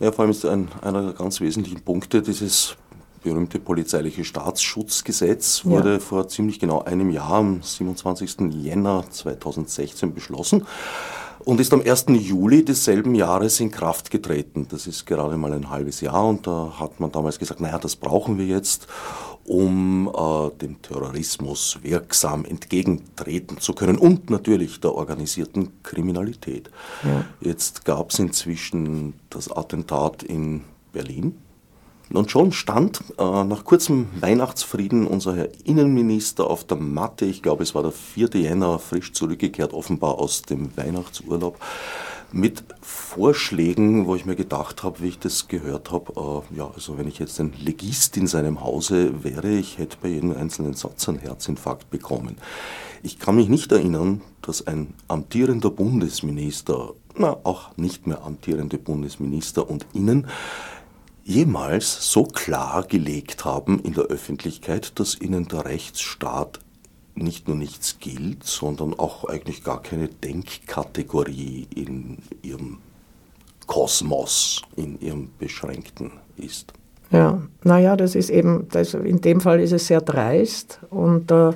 [0.00, 2.76] Ja, vor allem ist ein, einer der ganz wesentlichen Punkte dieses
[3.22, 5.70] berühmte polizeiliche Staatsschutzgesetz Ja.
[5.70, 8.52] wurde vor ziemlich genau einem Jahr, am 27.
[8.52, 10.64] Jänner 2016 beschlossen
[11.46, 12.06] und ist am 1.
[12.08, 14.66] Juli desselben Jahres in Kraft getreten.
[14.68, 17.94] Das ist gerade mal ein halbes Jahr und da hat man damals gesagt, naja, das
[17.94, 18.88] brauchen wir jetzt,
[19.44, 26.68] um äh, dem Terrorismus wirksam entgegentreten zu können und natürlich der organisierten Kriminalität.
[27.40, 31.38] Jetzt gab es inzwischen das Attentat in Berlin.
[32.12, 37.64] Und schon stand äh, nach kurzem Weihnachtsfrieden unser Herr Innenminister auf der Matte, ich glaube
[37.64, 38.30] es war der 4.
[38.34, 41.58] Jänner, frisch zurückgekehrt, offenbar aus dem Weihnachtsurlaub,
[42.32, 46.98] mit Vorschlägen, wo ich mir gedacht habe, wie ich das gehört habe, äh, ja, also
[46.98, 51.08] wenn ich jetzt ein Legist in seinem Hause wäre, ich hätte bei jedem einzelnen Satz
[51.08, 52.36] einen Herzinfarkt bekommen.
[53.02, 59.68] Ich kann mich nicht erinnern, dass ein amtierender Bundesminister, na auch nicht mehr amtierende Bundesminister
[59.68, 60.26] und Innen,
[61.26, 66.60] jemals so klar gelegt haben in der Öffentlichkeit, dass ihnen der Rechtsstaat
[67.16, 72.78] nicht nur nichts gilt, sondern auch eigentlich gar keine Denkkategorie in ihrem
[73.66, 76.72] Kosmos, in ihrem Beschränkten ist.
[77.10, 81.52] Ja, naja, das ist eben, das, in dem Fall ist es sehr dreist und, äh,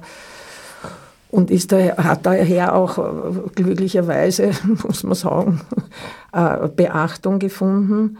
[1.31, 4.51] und ist daher, hat daher auch äh, glücklicherweise,
[4.83, 5.61] muss man sagen,
[6.33, 8.19] äh, Beachtung gefunden.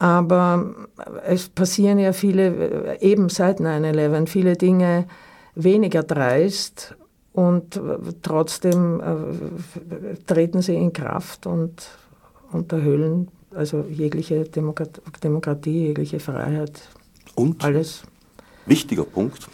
[0.00, 0.74] Aber
[1.26, 5.06] es passieren ja viele, eben seit 9-11, viele Dinge
[5.54, 6.96] weniger dreist
[7.32, 7.80] und
[8.22, 11.86] trotzdem äh, treten sie in Kraft und
[12.50, 16.88] unterhöhlen also jegliche Demokrat Demokratie, jegliche Freiheit,
[17.34, 18.02] Und alles.
[18.66, 19.48] wichtiger Punkt,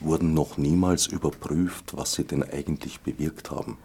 [0.00, 3.78] wurden noch niemals überprüft, was sie denn eigentlich bewirkt haben.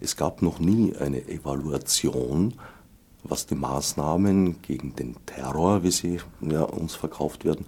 [0.00, 2.54] Es gab noch nie eine Evaluation,
[3.24, 7.66] was die Maßnahmen gegen den Terror, wie sie ja, uns verkauft werden,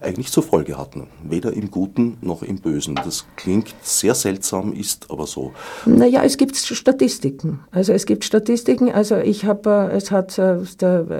[0.00, 1.08] eigentlich zur Folge hatten.
[1.22, 2.94] Weder im Guten noch im Bösen.
[2.94, 5.52] Das klingt sehr seltsam, ist aber so.
[5.84, 7.60] Naja, es gibt Statistiken.
[7.70, 8.90] Also es gibt Statistiken.
[8.90, 10.56] Also ich habe, äh, es hat, äh,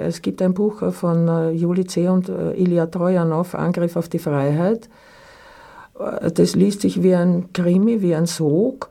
[0.03, 2.09] es gibt ein Buch von äh, Juli C.
[2.09, 4.89] und Ilya Trojanow, Angriff auf die Freiheit.
[6.33, 8.89] Das liest sich wie ein Krimi, wie ein Sog.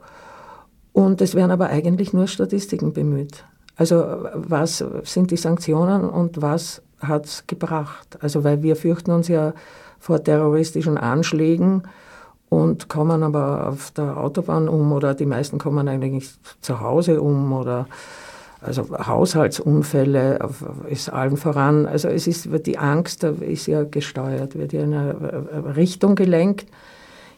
[0.93, 3.43] Und es werden aber eigentlich nur Statistiken bemüht.
[3.81, 8.15] Also was sind die Sanktionen und was hat es gebracht?
[8.21, 9.53] Also weil wir fürchten uns ja
[9.97, 11.81] vor terroristischen Anschlägen
[12.47, 16.29] und kommen aber auf der Autobahn um oder die meisten kommen eigentlich
[16.61, 17.87] zu Hause um oder
[18.61, 20.37] also Haushaltsunfälle
[20.87, 21.87] ist allen voran.
[21.87, 26.67] Also es ist die Angst ist ja gesteuert, wird ja in eine Richtung gelenkt.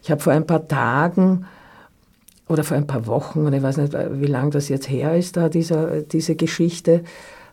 [0.02, 1.46] Ich habe vor ein paar Tagen
[2.48, 5.36] oder vor ein paar Wochen, und ich weiß nicht, wie lange das jetzt her ist,
[5.36, 7.02] da dieser, diese Geschichte,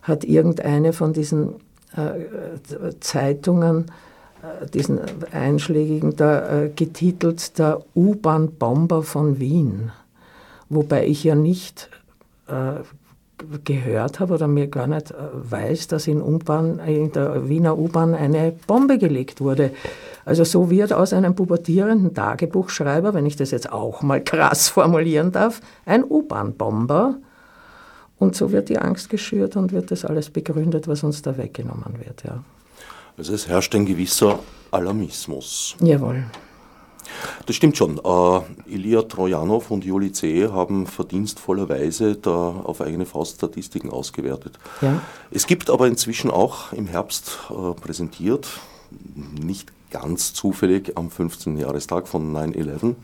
[0.02, 1.54] hat irgendeine von diesen
[1.96, 3.86] äh, Zeitungen,
[4.42, 5.00] äh, diesen
[5.30, 9.92] einschlägigen, da äh, getitelt Der U-Bahn-Bomber von Wien.
[10.68, 11.88] Wobei ich ja nicht
[12.48, 12.80] äh,
[13.64, 18.52] gehört habe oder mir gar nicht äh, weiß, dass in, in der Wiener U-Bahn eine
[18.66, 19.70] Bombe gelegt wurde.
[20.24, 25.32] Also so wird aus einem pubertierenden Tagebuchschreiber, wenn ich das jetzt auch mal krass formulieren
[25.32, 27.16] darf, ein U-Bahn-Bomber.
[28.18, 31.98] Und so wird die Angst geschürt und wird das alles begründet, was uns da weggenommen
[32.04, 32.22] wird.
[32.22, 32.44] Ja.
[33.18, 34.38] Also es herrscht ein gewisser
[34.70, 35.76] Alarmismus.
[35.80, 36.24] Jawohl.
[37.46, 37.98] Das stimmt schon.
[37.98, 40.48] Äh, Ilya Trojanow und Juli C.
[40.48, 44.58] haben verdienstvollerweise da auf eigene Faust Statistiken ausgewertet.
[44.80, 45.00] Ja.
[45.30, 48.48] Es gibt aber inzwischen auch im Herbst äh, präsentiert,
[49.40, 51.58] nicht ganz zufällig am 15.
[51.58, 52.94] Jahrestag von 9-11,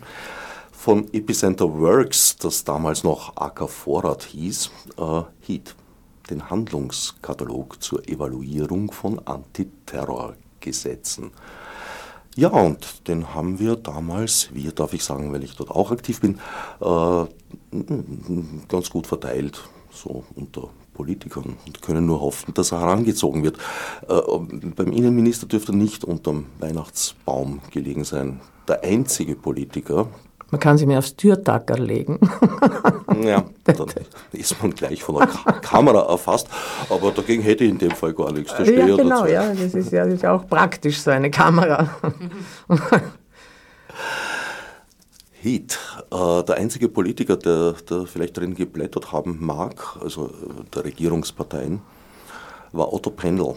[0.72, 5.74] von Epicenter Works, das damals noch AK Vorrat hieß, äh, HEAT,
[6.30, 11.32] den Handlungskatalog zur Evaluierung von Antiterrorgesetzen.
[12.36, 16.20] Ja, und den haben wir damals, wir darf ich sagen, weil ich dort auch aktiv
[16.20, 16.38] bin,
[16.80, 17.24] äh,
[18.68, 19.60] ganz gut verteilt,
[19.90, 23.58] so unter Politikern und können nur hoffen, dass er herangezogen wird.
[24.08, 24.20] Äh,
[24.76, 28.40] beim Innenminister dürfte er nicht unterm Weihnachtsbaum gelegen sein.
[28.66, 30.08] Der einzige Politiker,
[30.50, 32.18] man kann sie mir aufs Türtacker legen.
[33.22, 33.86] ja, dann
[34.32, 35.26] ist man gleich von der
[35.60, 36.48] Kamera erfasst.
[36.88, 38.54] Aber dagegen hätte ich in dem Fall gar nichts.
[38.56, 39.32] Das ja, genau, dazu.
[39.32, 39.52] ja.
[39.52, 41.90] Das ist ja das ist auch praktisch, so eine Kamera.
[45.40, 45.78] Heath,
[46.10, 51.80] äh, der einzige Politiker, der, der vielleicht drin geblättert haben mag, also äh, der Regierungsparteien,
[52.72, 53.54] war Otto Pendel,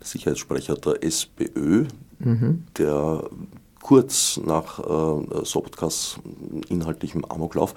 [0.00, 1.86] Sicherheitssprecher der SPÖ,
[2.18, 2.64] mhm.
[2.76, 3.22] der
[3.82, 6.16] kurz nach äh, Sobotkas
[6.68, 7.74] inhaltlichen Amoklauf,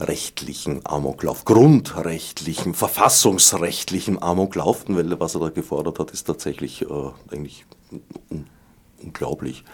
[0.00, 7.66] rechtlichen Amoklauf, grundrechtlichen, verfassungsrechtlichen Amoklauf, weil was er da gefordert hat, ist tatsächlich äh, eigentlich
[8.30, 8.46] un
[9.02, 9.64] unglaublich.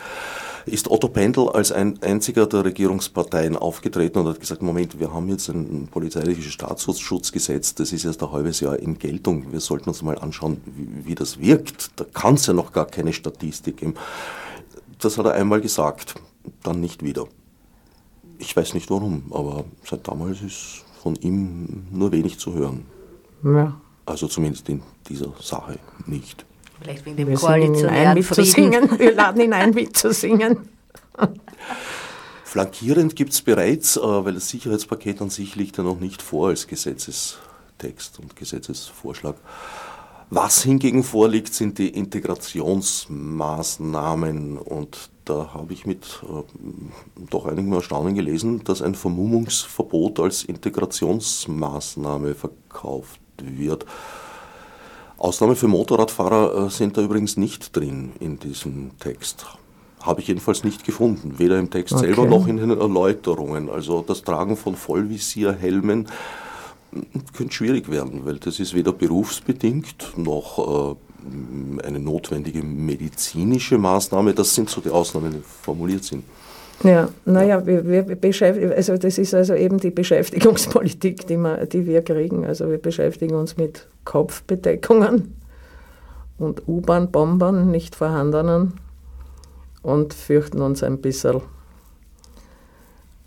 [0.66, 5.28] Ist Otto Pendel als ein einziger der Regierungsparteien aufgetreten und hat gesagt, Moment, wir haben
[5.28, 10.02] jetzt ein polizeiliches Staatsschutzgesetz, das ist erst ein halbes Jahr in Geltung, wir sollten uns
[10.02, 11.90] mal anschauen, wie, wie das wirkt.
[11.96, 13.94] Da kann es ja noch gar keine Statistik geben.
[14.98, 16.14] Das hat er einmal gesagt,
[16.62, 17.26] dann nicht wieder.
[18.38, 22.84] Ich weiß nicht warum, aber seit damals ist von ihm nur wenig zu hören.
[23.44, 23.80] Ja.
[24.06, 26.44] Also zumindest in dieser Sache nicht.
[26.80, 28.98] Vielleicht wegen dem koalitionären Frieden.
[28.98, 30.68] Wir laden ihn ein, mitzusingen.
[32.44, 36.48] Flankierend gibt es bereits, äh, weil das Sicherheitspaket an sich liegt ja noch nicht vor
[36.48, 39.36] als Gesetzestext und Gesetzesvorschlag,
[40.30, 46.42] was hingegen vorliegt, sind die Integrationsmaßnahmen und da habe ich mit äh,
[47.30, 53.86] doch einigem Erstaunen gelesen, dass ein Vermummungsverbot als Integrationsmaßnahme verkauft wird.
[55.18, 59.46] Ausnahme für Motorradfahrer äh, sind da übrigens nicht drin in diesem Text.
[60.00, 62.06] Habe ich jedenfalls nicht gefunden, weder im Text okay.
[62.06, 63.68] selber noch in den Erläuterungen.
[63.68, 66.06] Also das Tragen von Vollvisierhelmen
[67.36, 74.34] könnte schwierig werden, weil das ist weder berufsbedingt noch äh, eine notwendige medizinische Maßnahme.
[74.34, 76.24] Das sind so die Ausnahmen, die formuliert sind.
[76.84, 82.02] Ja, naja, wir, wir also das ist also eben die Beschäftigungspolitik, die, wir, die wir
[82.02, 82.46] kriegen.
[82.46, 85.34] Also wir beschäftigen uns mit Kopfbedeckungen
[86.38, 88.74] und U-Bahn-Bombern, nicht vorhandenen,
[89.82, 91.40] und fürchten uns ein bisschen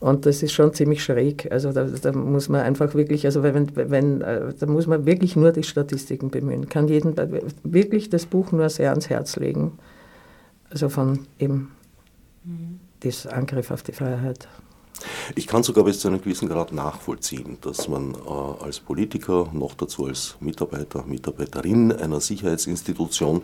[0.02, 1.48] und das ist schon ziemlich schräg.
[1.52, 5.36] Also da, da muss man einfach wirklich, also wenn, wenn, äh, da muss man wirklich
[5.36, 6.68] nur die Statistiken bemühen.
[6.68, 7.16] Kann jeden
[7.64, 9.78] wirklich das Buch nur sehr ans Herz legen.
[10.72, 11.72] Also von eben
[12.44, 12.80] mhm.
[13.02, 14.48] das Angriff auf die Freiheit.
[15.36, 19.76] Ich kann sogar bis zu einem gewissen Grad nachvollziehen, dass man äh, als Politiker, noch
[19.76, 23.44] dazu als Mitarbeiter, Mitarbeiterin einer Sicherheitsinstitution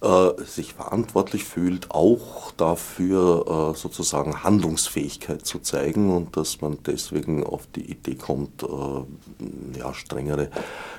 [0.00, 7.44] äh, sich verantwortlich fühlt, auch dafür äh, sozusagen Handlungsfähigkeit zu zeigen und dass man deswegen
[7.44, 10.50] auf die Idee kommt, äh, ja, strengere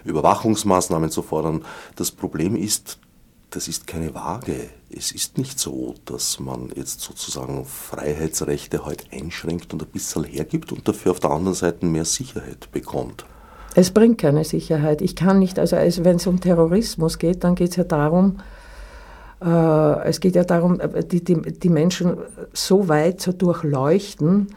[0.03, 1.63] Überwachungsmaßnahmen zu fordern.
[1.95, 2.99] Das Problem ist,
[3.51, 4.69] das ist keine Waage.
[4.89, 10.71] Es ist nicht so, dass man jetzt sozusagen Freiheitsrechte heute einschränkt und ein bisschen hergibt
[10.71, 13.25] und dafür auf der anderen Seite mehr Sicherheit bekommt.
[13.75, 15.01] Es bringt keine Sicherheit.
[15.01, 18.39] Ich kann nicht, also wenn es um Terrorismus geht, dann geht es ja darum,
[19.45, 22.17] es geht ja darum, äh, die, die, die Menschen
[22.54, 24.47] so weit zu durchleuchten,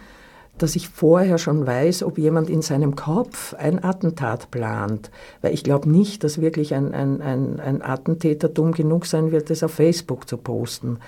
[0.58, 5.10] dass ich vorher schon weiß, ob jemand in seinem Kopf ein Attentat plant.
[5.40, 9.50] Weil ich glaube nicht, dass wirklich ein, ein, ein, ein Attentäter dumm genug sein wird,
[9.50, 10.98] das auf Facebook zu posten.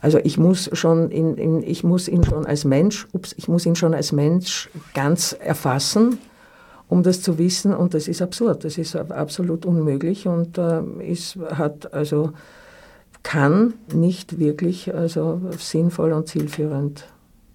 [0.00, 3.64] Also ich muss schon in, in, ich muss ihn schon als Mensch, ups, ich muss
[3.64, 6.18] ihn schon als Mensch ganz erfassen,
[6.88, 7.72] um das zu wissen.
[7.72, 8.64] Und das ist absurd.
[8.64, 12.32] Das ist absolut unmöglich und äh, ist, hat also
[13.24, 17.06] kann nicht wirklich also sinnvoll und zielführend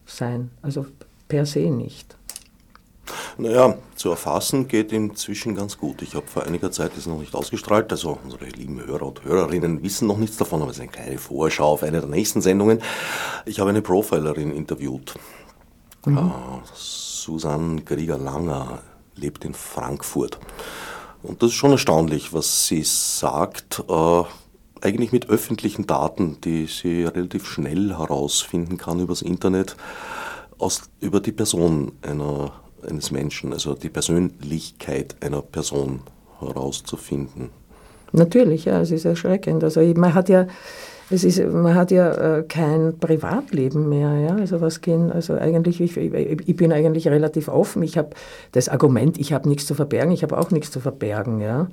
[0.05, 0.51] sein.
[0.61, 0.85] Also
[1.29, 2.17] per se nicht.
[3.37, 6.01] Naja, zu erfassen geht inzwischen ganz gut.
[6.01, 9.81] Ich habe vor einiger Zeit, das noch nicht ausgestrahlt, also unsere lieben Hörer und Hörerinnen
[9.81, 12.81] wissen noch nichts davon, aber es ist eine kleine Vorschau auf eine der nächsten Sendungen.
[13.45, 15.13] Ich habe eine Profilerin interviewt.
[16.05, 16.17] Mhm.
[16.17, 18.79] Uh, Susanne Grieger-Langer
[19.15, 20.39] lebt in Frankfurt.
[21.23, 23.83] Und das ist schon erstaunlich, was sie sagt.
[23.87, 24.25] Uh,
[24.81, 29.75] eigentlich mit öffentlichen Daten, die sie relativ schnell herausfinden kann übers Internet
[30.57, 32.51] aus, über die Person einer,
[32.87, 36.01] eines Menschen, also die Persönlichkeit einer Person
[36.39, 37.49] herauszufinden.
[38.11, 39.63] Natürlich, ja, es ist erschreckend.
[39.63, 40.47] Also man hat ja,
[41.09, 44.35] es ist, man hat ja äh, kein Privatleben mehr, ja.
[44.35, 47.83] Also was gehen, also eigentlich, ich, ich bin eigentlich relativ offen.
[47.83, 48.11] Ich habe
[48.51, 51.67] das Argument, ich habe nichts zu verbergen, ich habe auch nichts zu verbergen, ja.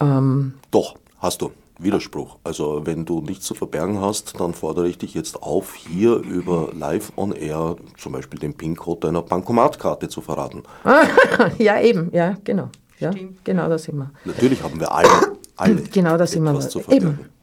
[0.00, 1.50] Ähm, Doch, hast du.
[1.78, 2.38] Widerspruch.
[2.44, 6.70] Also wenn du nichts zu verbergen hast, dann fordere ich dich jetzt auf, hier über
[6.76, 10.62] Live on Air zum Beispiel den PIN-Code deiner Bankomatkarte zu verraten.
[11.58, 12.70] ja, eben, ja, genau.
[12.98, 13.10] Ja,
[13.44, 14.10] genau das immer.
[14.24, 15.08] Natürlich haben wir alle,
[15.56, 16.58] alle genau das immer.
[16.60, 17.08] Zu verbergen.
[17.08, 17.36] Eben.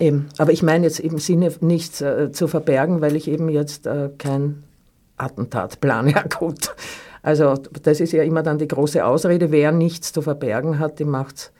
[0.00, 0.28] Eben.
[0.38, 4.10] Aber ich meine jetzt im Sinne nichts äh, zu verbergen, weil ich eben jetzt äh,
[4.16, 4.64] kein
[5.16, 6.12] Attentat plane.
[6.14, 6.74] Ja gut.
[7.22, 11.10] Also das ist ja immer dann die große Ausrede, wer nichts zu verbergen hat, dem
[11.10, 11.52] macht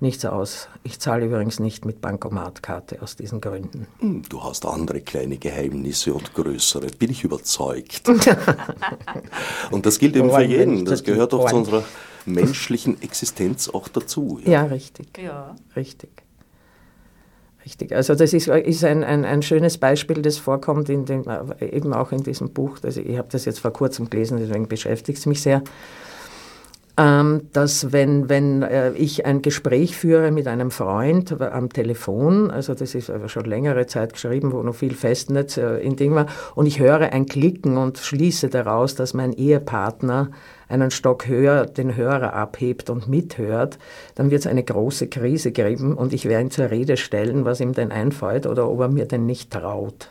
[0.00, 0.68] nichts aus.
[0.82, 3.86] Ich zahle übrigens nicht mit Bankomatkarte aus diesen Gründen.
[4.00, 8.08] Hm, du hast andere kleine Geheimnisse und größere, bin ich überzeugt.
[9.70, 10.84] und das gilt eben für jeden.
[10.84, 11.84] Das gehört doch zu unserer
[12.26, 14.40] menschlichen Existenz auch dazu.
[14.44, 15.18] Ja, ja richtig.
[15.18, 15.54] Ja.
[15.76, 16.24] Richtig.
[17.64, 17.94] Richtig.
[17.94, 21.24] Also das ist, ist ein, ein, ein, schönes Beispiel, das vorkommt in dem,
[21.60, 22.76] eben auch in diesem Buch.
[22.82, 25.62] Also ich habe das jetzt vor kurzem gelesen, deswegen beschäftigt es mich sehr
[26.96, 32.74] ähm, dass wenn, wenn äh, ich ein Gespräch führe mit einem Freund am Telefon, also
[32.74, 36.26] das ist aber schon längere Zeit geschrieben, wo noch viel Festnetz äh, in Ding war,
[36.54, 40.30] und ich höre ein Klicken und schließe daraus, dass mein Ehepartner
[40.68, 43.78] einen Stock höher den Hörer abhebt und mithört,
[44.14, 47.60] dann wird es eine große Krise geben und ich werde ihn zur Rede stellen, was
[47.60, 50.10] ihm denn einfällt oder ob er mir denn nicht traut.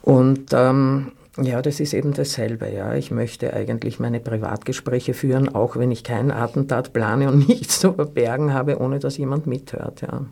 [0.00, 2.70] Und ähm, ja, das ist eben dasselbe.
[2.70, 2.94] Ja.
[2.94, 7.94] Ich möchte eigentlich meine Privatgespräche führen, auch wenn ich kein Attentat plane und nichts zu
[7.94, 10.02] verbergen habe, ohne dass jemand mithört.
[10.02, 10.26] Ja.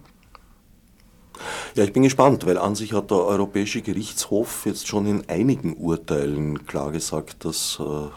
[1.75, 5.75] Ja, ich bin gespannt, weil an sich hat der Europäische Gerichtshof jetzt schon in einigen
[5.75, 8.09] Urteilen klargesagt, dass äh,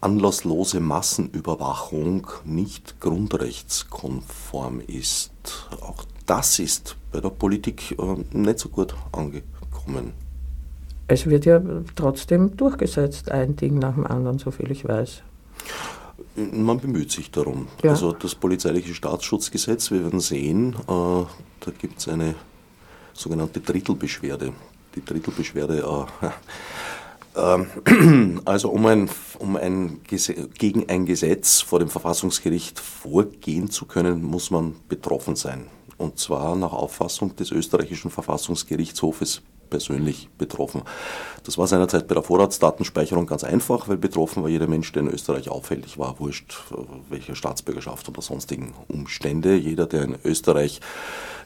[0.00, 5.32] anlasslose Massenüberwachung nicht grundrechtskonform ist.
[5.80, 10.12] Auch das ist bei der Politik äh, nicht so gut angekommen
[11.08, 11.60] es wird ja
[11.96, 15.22] trotzdem durchgesetzt, ein Ding nach dem anderen, soviel ich weiß.
[16.52, 17.66] Man bemüht sich darum.
[17.82, 17.92] Ja.
[17.92, 22.34] Also das polizeiliche Staatsschutzgesetz, wir werden sehen, äh, da gibt es eine
[23.14, 24.52] sogenannte Drittelbeschwerde.
[24.94, 26.06] Die Drittelbeschwerde,
[27.34, 30.00] äh, äh, also um, ein, um ein,
[30.58, 35.66] gegen ein Gesetz vor dem Verfassungsgericht vorgehen zu können, muss man betroffen sein.
[35.96, 40.82] Und zwar nach Auffassung des österreichischen Verfassungsgerichtshofes persönlich betroffen.
[41.44, 45.08] Das war seinerzeit bei der Vorratsdatenspeicherung ganz einfach, weil betroffen war jeder Mensch, der in
[45.08, 46.54] Österreich auffällig war, wurscht
[47.08, 49.56] welche Staatsbürgerschaft oder sonstigen Umstände.
[49.56, 50.80] Jeder, der in Österreich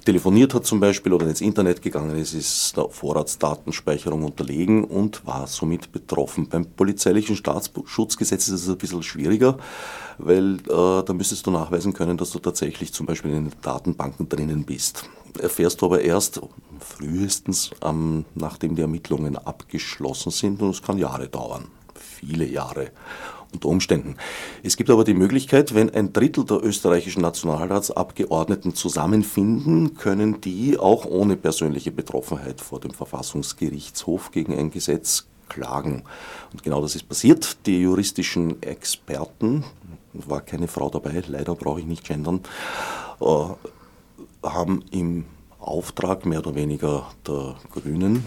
[0.05, 5.47] telefoniert hat zum Beispiel oder ins Internet gegangen ist, ist der Vorratsdatenspeicherung unterlegen und war
[5.47, 6.49] somit betroffen.
[6.49, 9.59] Beim polizeilichen Staatsschutzgesetz ist es ein bisschen schwieriger,
[10.19, 14.29] weil äh, da müsstest du nachweisen können, dass du tatsächlich zum Beispiel in den Datenbanken
[14.29, 15.05] drinnen bist.
[15.41, 16.41] Erfährst du aber erst
[16.81, 22.91] frühestens, ähm, nachdem die Ermittlungen abgeschlossen sind und es kann Jahre dauern, viele Jahre.
[23.53, 24.17] unter Umständen.
[24.63, 31.05] Es gibt aber die Möglichkeit, wenn ein Drittel der österreichischen Nationalratsabgeordneten zusammenfinden, können die auch
[31.05, 36.05] ohne persönliche Betroffenheit vor dem Verfassungsgerichtshof gegen ein Gesetz klagen.
[36.53, 37.67] Und genau das ist passiert.
[37.67, 39.65] Die juristischen Experten,
[40.15, 42.41] war keine Frau dabei, leider brauche ich nicht gendern,
[43.21, 43.25] äh,
[44.43, 45.25] haben im
[45.59, 48.25] Auftrag mehr oder weniger der Grünen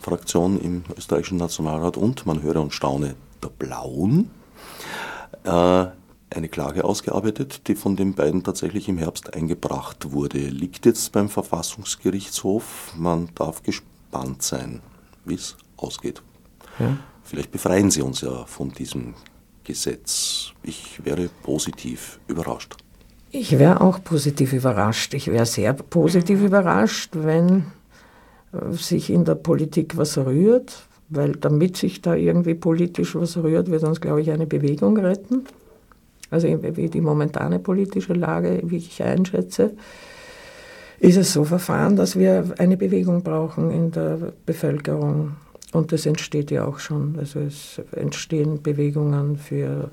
[0.00, 4.30] Fraktion im österreichischen Nationalrat und, man höre und staune, der Blauen
[5.44, 5.86] äh,
[6.30, 10.38] eine Klage ausgearbeitet, die von den beiden tatsächlich im Herbst eingebracht wurde.
[10.38, 12.92] Liegt jetzt beim Verfassungsgerichtshof.
[12.96, 14.80] Man darf gespannt sein,
[15.24, 16.22] wie es ausgeht.
[16.78, 16.96] Ja.
[17.22, 19.14] Vielleicht befreien Sie uns ja von diesem
[19.64, 20.52] Gesetz.
[20.62, 22.76] Ich wäre positiv überrascht.
[23.30, 25.14] Ich wäre auch positiv überrascht.
[25.14, 27.64] Ich wäre sehr positiv überrascht, wenn
[28.52, 33.70] äh, sich in der Politik was rührt, weil damit sich da irgendwie politisch was rührt,
[33.70, 35.44] wird uns, glaube ich, eine Bewegung retten.
[36.30, 39.72] Also wie die momentane politische Lage, wie ich einschätze,
[40.98, 45.36] ist es so verfahren, dass wir eine Bewegung brauchen in der Bevölkerung.
[45.72, 47.16] Und das entsteht ja auch schon.
[47.18, 49.90] Also es entstehen Bewegungen für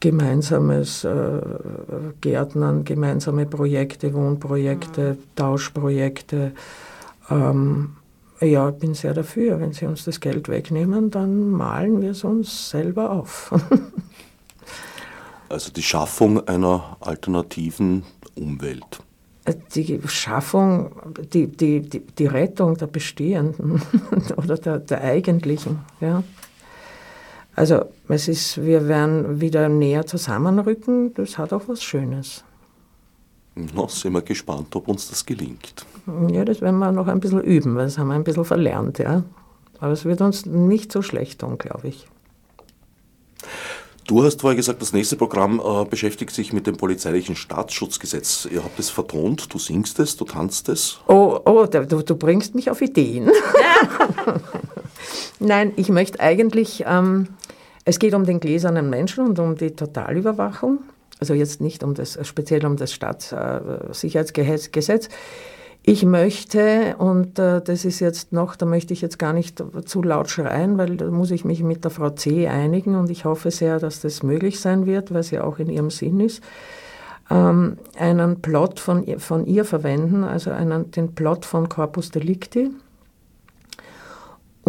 [0.00, 1.40] gemeinsames äh,
[2.20, 5.18] Gärtnern, gemeinsame Projekte, Wohnprojekte, mhm.
[5.34, 6.52] Tauschprojekte.
[7.30, 7.96] Ähm,
[8.40, 9.60] ja, ich bin sehr dafür.
[9.60, 13.52] Wenn Sie uns das Geld wegnehmen, dann malen wir es uns selber auf.
[15.48, 18.04] also die Schaffung einer alternativen
[18.36, 19.00] Umwelt.
[19.74, 20.92] Die Schaffung,
[21.32, 23.82] die, die, die, die Rettung der bestehenden
[24.36, 25.80] oder der, der eigentlichen.
[26.00, 26.22] Ja.
[27.58, 32.44] Also es ist, wir werden wieder näher zusammenrücken, das hat auch was Schönes.
[33.56, 35.84] Na, sind wir gespannt, ob uns das gelingt.
[36.30, 39.00] Ja, das werden wir noch ein bisschen üben, weil das haben wir ein bisschen verlernt,
[39.00, 39.24] ja.
[39.80, 42.06] Aber es wird uns nicht so schlecht tun, glaube ich.
[44.06, 48.46] Du hast vorher gesagt, das nächste Programm äh, beschäftigt sich mit dem polizeilichen Staatsschutzgesetz.
[48.52, 51.00] Ihr habt es vertont, du singst es, du tanzt es.
[51.08, 53.32] Oh, oh du, du bringst mich auf Ideen.
[55.40, 57.28] Nein, ich möchte eigentlich ähm,
[57.88, 60.80] es geht um den gläsernen Menschen und um die Totalüberwachung.
[61.20, 65.08] Also jetzt nicht um das, speziell um das Staatssicherheitsgesetz.
[65.84, 70.02] Ich möchte, und äh, das ist jetzt noch, da möchte ich jetzt gar nicht zu
[70.02, 72.46] laut schreien, weil da muss ich mich mit der Frau C.
[72.46, 75.88] einigen und ich hoffe sehr, dass das möglich sein wird, weil ja auch in ihrem
[75.88, 76.42] Sinn ist,
[77.30, 82.70] ähm, einen Plot von, von ihr verwenden, also einen, den Plot von Corpus Delicti,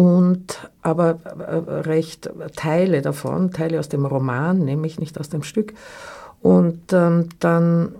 [0.00, 5.74] und aber äh, recht Teile davon, Teile aus dem Roman, nämlich nicht aus dem Stück,
[6.40, 7.96] und ähm, dann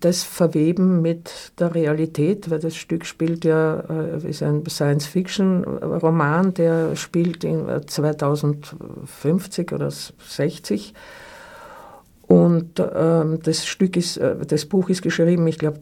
[0.00, 6.96] das verweben mit der Realität, weil das Stück spielt ja, äh, ist ein Science-Fiction-Roman, der
[6.96, 10.94] spielt in 2050 oder 60.
[12.26, 15.78] Und ähm, das Stück ist, äh, das Buch ist geschrieben, ich glaube,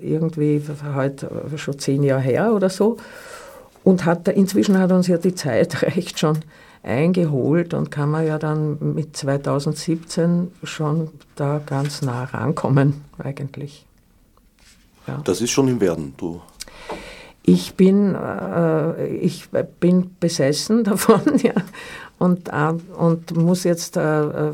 [0.00, 0.62] äh, irgendwie
[0.94, 2.96] heute schon zehn Jahre her oder so.
[3.88, 6.40] Und hat, inzwischen hat uns ja die Zeit recht schon
[6.82, 13.86] eingeholt und kann man ja dann mit 2017 schon da ganz nah rankommen eigentlich.
[15.06, 15.22] Ja.
[15.24, 16.42] Das ist schon im Werden, du.
[17.42, 19.48] Ich bin, äh, ich
[19.80, 21.54] bin besessen davon ja,
[22.18, 24.52] und, äh, und muss jetzt äh,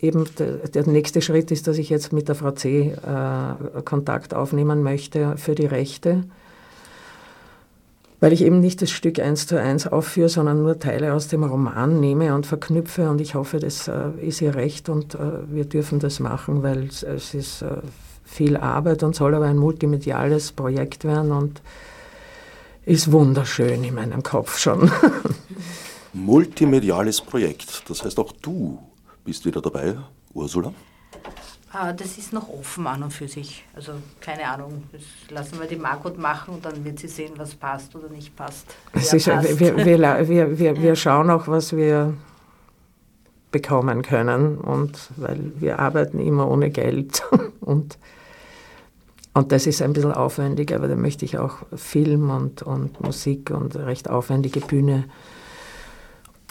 [0.00, 2.90] eben, der nächste Schritt ist, dass ich jetzt mit der Frau C.
[2.90, 6.24] Äh, Kontakt aufnehmen möchte für die Rechte
[8.26, 11.44] weil ich eben nicht das Stück eins zu eins aufführe, sondern nur Teile aus dem
[11.44, 13.08] Roman nehme und verknüpfe.
[13.08, 15.18] Und ich hoffe, das äh, ist ihr recht und äh,
[15.48, 17.76] wir dürfen das machen, weil es, es ist äh,
[18.24, 21.62] viel Arbeit und soll aber ein multimediales Projekt werden und
[22.84, 24.90] ist wunderschön in meinem Kopf schon.
[26.12, 28.80] Multimediales Projekt, das heißt auch du
[29.24, 29.98] bist wieder dabei,
[30.34, 30.74] Ursula?
[31.72, 33.64] Ah, das ist noch offen an und für sich.
[33.74, 34.84] Also keine Ahnung.
[34.92, 38.34] Das lassen wir die Margot machen und dann wird sie sehen, was passt oder nicht
[38.36, 38.66] passt.
[38.94, 39.58] Ist, passt.
[39.58, 42.14] Wir, wir, wir, wir, wir schauen auch, was wir
[43.50, 44.58] bekommen können.
[44.58, 47.22] Und weil wir arbeiten immer ohne Geld.
[47.60, 47.98] Und,
[49.32, 53.50] und das ist ein bisschen aufwendiger, aber da möchte ich auch Film und, und Musik
[53.50, 55.04] und recht aufwendige Bühne.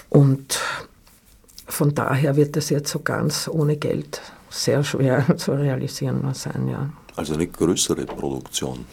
[0.10, 0.60] Und
[1.68, 4.22] von daher wird das jetzt so ganz ohne Geld
[4.56, 6.90] sehr schwer zu realisieren sein, ja.
[7.16, 8.86] Also eine größere Produktion.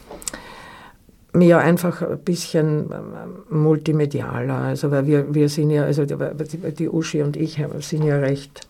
[1.39, 4.55] Ja, einfach ein bisschen ähm, multimedialer.
[4.55, 8.69] Also weil wir, wir sind ja, also die, Uschi und ich sind ja recht,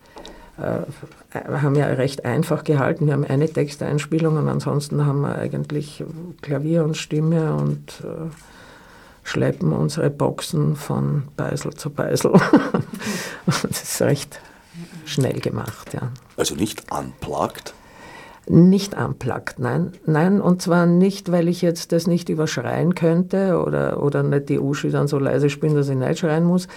[0.57, 3.07] äh, haben ja recht einfach gehalten.
[3.07, 6.03] Wir haben eine Texteinspielung und ansonsten haben wir eigentlich
[6.41, 8.31] Klavier und Stimme und äh,
[9.23, 12.31] schleppen unsere Boxen von Beisel zu Beisel.
[13.45, 14.39] das ist recht
[15.05, 16.11] schnell gemacht, ja.
[16.37, 17.73] Also nicht unplugged?
[18.47, 19.93] Nicht unplugged, nein.
[20.05, 24.59] Nein, und zwar nicht, weil ich jetzt das nicht überschreien könnte oder, oder nicht die
[24.59, 26.67] Uschi dann so leise spielen, dass ich nicht schreien muss,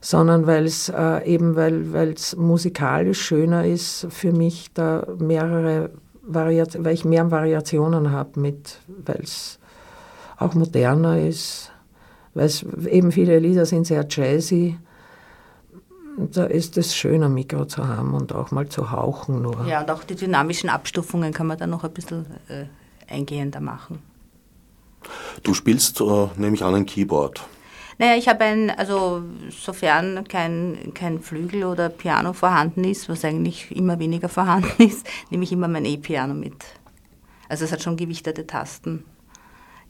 [0.00, 5.90] sondern weil es äh, eben, weil es musikalisch schöner ist für mich, da mehrere
[6.22, 9.58] Variationen, weil ich mehr Variationen habe mit, weil es
[10.36, 11.72] auch moderner ist,
[12.34, 12.50] weil
[12.88, 14.78] eben viele Lieder sind sehr jazzy.
[16.18, 19.66] Da ist es schön, ein Mikro zu haben und auch mal zu hauchen nur.
[19.66, 22.64] Ja, und auch die dynamischen Abstufungen kann man dann noch ein bisschen äh,
[23.12, 24.00] eingehender machen.
[25.44, 27.46] Du spielst, äh, nehme ich an, ein Keyboard.
[27.98, 33.74] Naja, ich habe ein, also sofern kein, kein Flügel oder Piano vorhanden ist, was eigentlich
[33.74, 36.64] immer weniger vorhanden ist, nehme ich immer mein E-Piano mit.
[37.48, 39.04] Also es hat schon gewichtete Tasten.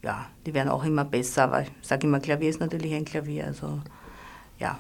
[0.03, 3.47] Ja, die werden auch immer besser, aber ich sage immer, Klavier ist natürlich ein Klavier.
[3.47, 3.81] Also
[4.59, 4.79] ja,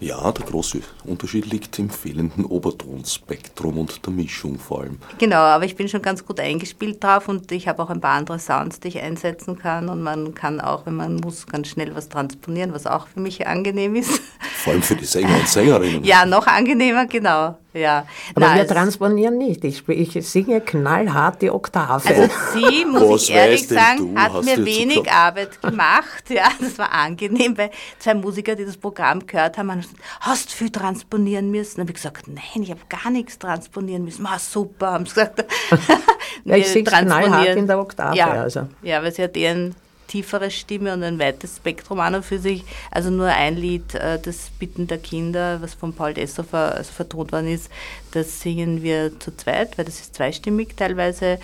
[0.00, 4.98] ja, der große Unterschied liegt im fehlenden Obertonspektrum und der Mischung vor allem.
[5.18, 8.16] Genau, aber ich bin schon ganz gut eingespielt drauf und ich habe auch ein paar
[8.16, 11.94] andere Sounds, die ich einsetzen kann und man kann auch, wenn man muss, ganz schnell
[11.94, 14.20] was transponieren, was auch für mich angenehm ist.
[14.56, 16.04] Vor allem für die Sänger und Sängerinnen.
[16.04, 17.56] ja, noch angenehmer, genau.
[17.72, 18.06] Ja.
[18.34, 19.64] Aber Nein, wir transponieren nicht.
[19.64, 22.08] Ich, ich, singe knallhart die Oktave.
[22.08, 26.24] Also sie, muss ich ehrlich sagen, hat mir wenig Arbeit gemacht.
[26.30, 30.50] Ja, das war angenehm, weil zwei Musiker, die das Programm gehört haben, haben gesagt, hast
[30.50, 31.76] du viel transponieren müssen?
[31.76, 34.26] Dann habe ich gesagt, nein, ich habe gar nichts transponieren müssen.
[34.26, 35.44] Ah, super, haben sie gesagt.
[36.44, 38.16] ja, ich singe knallhart in der Oktave.
[38.16, 38.68] Ja, also.
[38.82, 39.74] ja weil sie hat ihren
[40.10, 42.64] tiefere Stimme und ein weites Spektrum an und für sich.
[42.90, 47.32] Also nur ein Lied, äh, das Bitten der Kinder, was von Paul Desshofer also vertont
[47.32, 47.70] worden ist,
[48.10, 51.38] das singen wir zu zweit, weil das ist zweistimmig teilweise.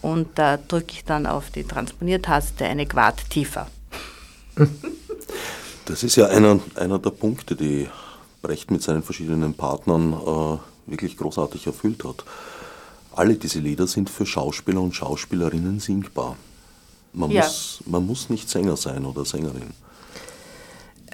[0.00, 3.68] Und da drücke ich dann auf die Transponiertaste eine Quart tiefer.
[5.84, 7.88] Das ist ja einer, einer der Punkte, die
[8.40, 12.24] Brecht mit seinen verschiedenen Partnern äh, wirklich großartig erfüllt hat.
[13.14, 16.36] Alle diese Lieder sind für Schauspieler und Schauspielerinnen singbar.
[17.12, 17.42] Man, ja.
[17.42, 19.70] muss, man muss nicht Sänger sein oder Sängerin.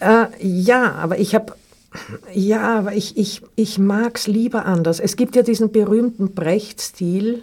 [0.01, 1.55] Äh, ja, aber ich habe
[2.33, 5.01] ja, aber ich, ich, ich mag es lieber anders.
[5.01, 7.43] Es gibt ja diesen berühmten Brecht-Stil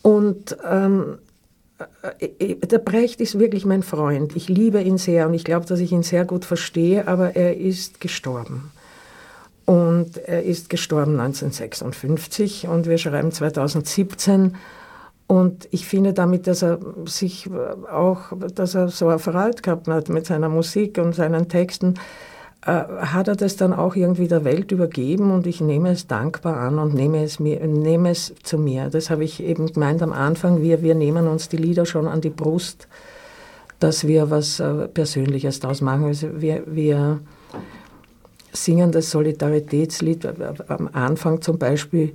[0.00, 1.18] und ähm,
[2.18, 4.36] äh, äh, der Brecht ist wirklich mein Freund.
[4.36, 7.56] Ich liebe ihn sehr und ich glaube, dass ich ihn sehr gut verstehe, aber er
[7.56, 8.70] ist gestorben.
[9.64, 14.56] Und er ist gestorben 1956 und wir schreiben 2017
[15.26, 17.48] und ich finde damit, dass er sich
[17.90, 21.94] auch, dass er so erfreut gehabt hat mit seiner Musik und seinen Texten,
[22.64, 26.58] äh, hat er das dann auch irgendwie der Welt übergeben und ich nehme es dankbar
[26.58, 28.88] an und nehme es, mir, nehme es zu mir.
[28.88, 32.20] Das habe ich eben gemeint am Anfang, wir, wir nehmen uns die Lieder schon an
[32.20, 32.86] die Brust,
[33.80, 36.04] dass wir was äh, Persönliches daraus machen.
[36.04, 37.18] Also wir, wir
[38.52, 40.34] singen das Solidaritätslied äh,
[40.68, 42.14] am Anfang zum Beispiel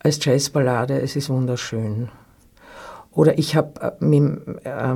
[0.00, 2.10] als Jazzballade, es ist wunderschön.
[3.12, 4.94] Oder ich habe äh, mit äh,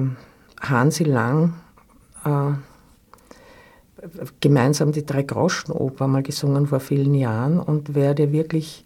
[0.60, 1.54] Hansi Lang
[2.24, 2.52] äh,
[4.40, 8.84] gemeinsam die Drei-Groschen-Oper mal gesungen vor vielen Jahren und werde wirklich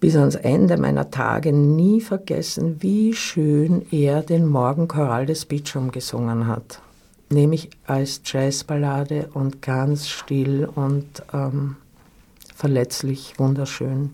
[0.00, 6.46] bis ans Ende meiner Tage nie vergessen, wie schön er den Morgenchoral des Beachum gesungen
[6.46, 6.80] hat.
[7.30, 11.76] Nämlich als Jazzballade und ganz still und ähm,
[12.54, 14.10] verletzlich wunderschön.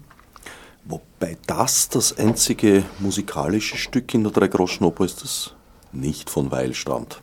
[0.85, 5.55] Wobei das das einzige musikalische Stück in der Dreigroschenoper ist, das
[5.93, 7.23] nicht von Weil stammt.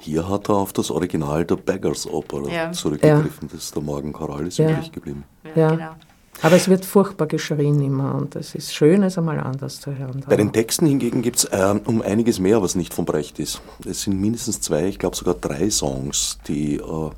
[0.00, 2.72] Hier hat er auf das Original der Beggars Oper ja.
[2.72, 3.48] zurückgegriffen.
[3.48, 3.54] Ja.
[3.54, 4.70] Das ist der Morgenchoral ist ja.
[4.70, 5.24] übrig geblieben.
[5.54, 5.96] Ja, genau.
[6.42, 10.22] Aber es wird furchtbar geschrien immer und es ist schön, es einmal anders zu hören.
[10.28, 13.62] Bei den Texten hingegen gibt es äh, um einiges mehr, was nicht von Brecht ist.
[13.88, 17.10] Es sind mindestens zwei, ich glaube sogar drei Songs, die äh,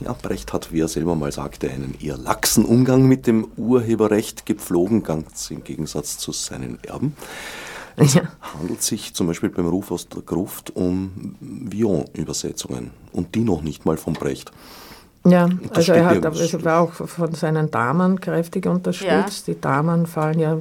[0.00, 4.46] ja, Brecht hat, wie er selber mal sagte, einen eher laxen Umgang mit dem Urheberrecht
[4.46, 7.16] gepflogen, ganz im Gegensatz zu seinen Erben.
[7.96, 8.22] Es ja.
[8.40, 13.86] handelt sich zum Beispiel beim Ruf aus der Gruft um Vion-Übersetzungen und die noch nicht
[13.86, 14.50] mal von Brecht.
[15.26, 19.46] Ja, also er hat also war auch von seinen Damen kräftig unterstützt.
[19.46, 19.54] Ja.
[19.54, 20.58] Die Damen fallen ja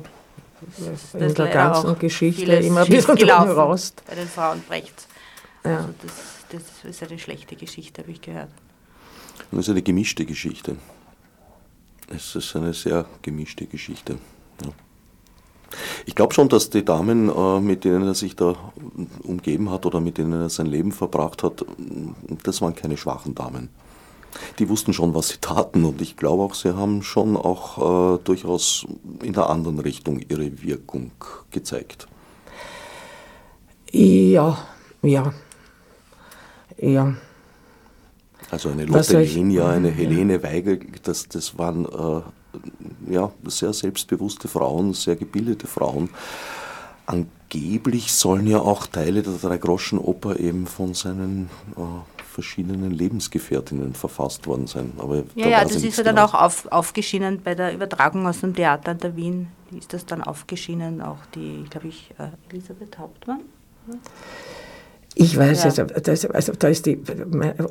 [0.78, 3.94] das in der ganzen Geschichte immer ein bisschen raus.
[4.08, 5.08] Bei den Frauen Brechts.
[5.66, 5.78] Ja.
[5.78, 8.50] Also das, das ist eine schlechte Geschichte, habe ich gehört.
[9.52, 10.78] Das ist eine gemischte Geschichte.
[12.08, 14.18] Es ist eine sehr gemischte Geschichte.
[14.64, 14.70] Ja.
[16.06, 18.56] Ich glaube schon, dass die Damen, äh, mit denen er sich da
[19.24, 21.66] umgeben hat oder mit denen er sein Leben verbracht hat,
[22.44, 23.70] das waren keine schwachen Damen.
[24.60, 28.24] Die wussten schon, was sie taten und ich glaube auch, sie haben schon auch äh,
[28.24, 28.86] durchaus
[29.22, 31.12] in der anderen Richtung ihre Wirkung
[31.52, 32.08] gezeigt.
[33.92, 34.58] Ja,
[35.04, 35.34] ja,
[36.78, 37.16] ja.
[38.54, 44.94] Also eine Lotte Lenia, eine Helene Weigel, das, das waren äh, ja, sehr selbstbewusste Frauen,
[44.94, 46.12] sehr gebildete Frauen.
[47.08, 51.82] Angeblich sollen ja auch Teile der Drei-Groschen-Oper eben von seinen äh,
[52.32, 54.94] verschiedenen Lebensgefährtinnen verfasst worden sein.
[55.00, 56.28] Aber da Ja, ja, weiß das ist ja dann genau.
[56.28, 59.48] auch auf, aufgeschienen bei der Übertragung aus dem Theater in der Wien.
[59.76, 63.42] Ist das dann aufgeschienen, auch die, glaube ich, äh, Elisabeth Hauptmann?
[65.16, 65.70] Ich weiß Ja.
[65.86, 67.00] es, das, also da ist die,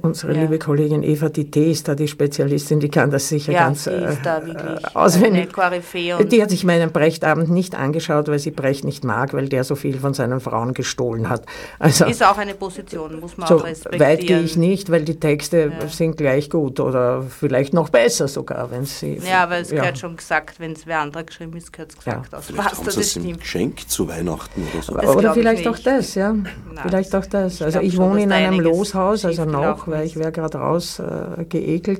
[0.03, 0.43] unsere Ja.
[0.43, 3.91] liebe Kollegin Eva Dité ist da die Spezialistin, die kann das sicher Ja, ganz die
[3.91, 5.43] ist da äh, wirklich äh, auswendig.
[5.43, 9.35] eine Koryphäe und- Die hat sich meinen Brechtabend nicht angeschaut, weil sie Brecht nicht mag,
[9.35, 11.45] weil der so viel von seinen Frauen gestohlen hat.
[11.81, 14.07] Also Ist auch eine Position, muss man so auch respektieren.
[14.09, 15.89] weit gehe ich nicht, weil die Texte Ja.
[15.89, 19.21] sind gleich gut oder vielleicht noch besser sogar, wenn sie.
[19.29, 22.33] Ja, aber es gehört schon gesagt, wenn es wer anderer geschrieben ist, gehört es gesagt.
[22.35, 23.41] Aus Vielleicht das im stimmt.
[23.41, 24.95] Geschenk zu Weihnachten oder so.
[24.95, 26.33] Das Oder vielleicht auch das, ja.
[26.73, 27.55] Na, vielleicht auch das.
[27.55, 31.01] ich Also ich schon, wohne in einem Loshaus, also noch, weil ich wäre gerade raus
[31.01, 31.45] äh,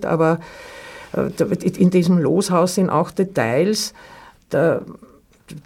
[0.05, 0.39] aber
[1.15, 1.31] äh,
[1.79, 3.95] in diesem Loshaus sind auch Details,
[4.51, 4.83] da,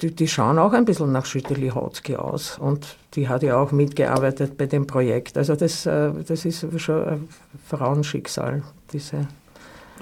[0.02, 2.58] die, die schauen auch ein bisschen nach Schütteli Hotzki aus.
[2.58, 5.36] Und die hat ja auch mitgearbeitet bei dem Projekt.
[5.36, 7.28] Also das, äh, das ist schon ein
[7.68, 8.62] Frauenschicksal,
[8.92, 9.28] diese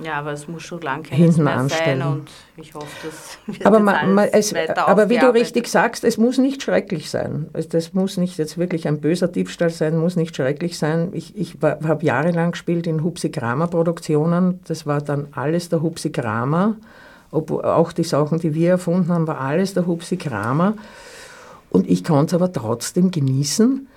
[0.03, 2.01] Ja, aber es muss schon lang Hinten anstellen.
[2.01, 5.69] sein und ich hoffe, das wird Aber, man, man, es, weiter aber wie du richtig
[5.69, 7.49] sagst, es muss nicht schrecklich sein.
[7.53, 11.11] Es- Das muss nicht jetzt wirklich ein böser Diebstahl sein, muss nicht schrecklich sein.
[11.13, 14.61] Ich, ich habe jahrelang gespielt in Hupsi Kramer Produktionen.
[14.67, 16.77] Das war dann alles der Hupsi Kramer.
[17.31, 20.75] Obwohl auch die Sachen, die wir erfunden haben, war alles der Hupsi Kramer.
[21.71, 23.89] Und ich konnte es aber trotzdem genießen,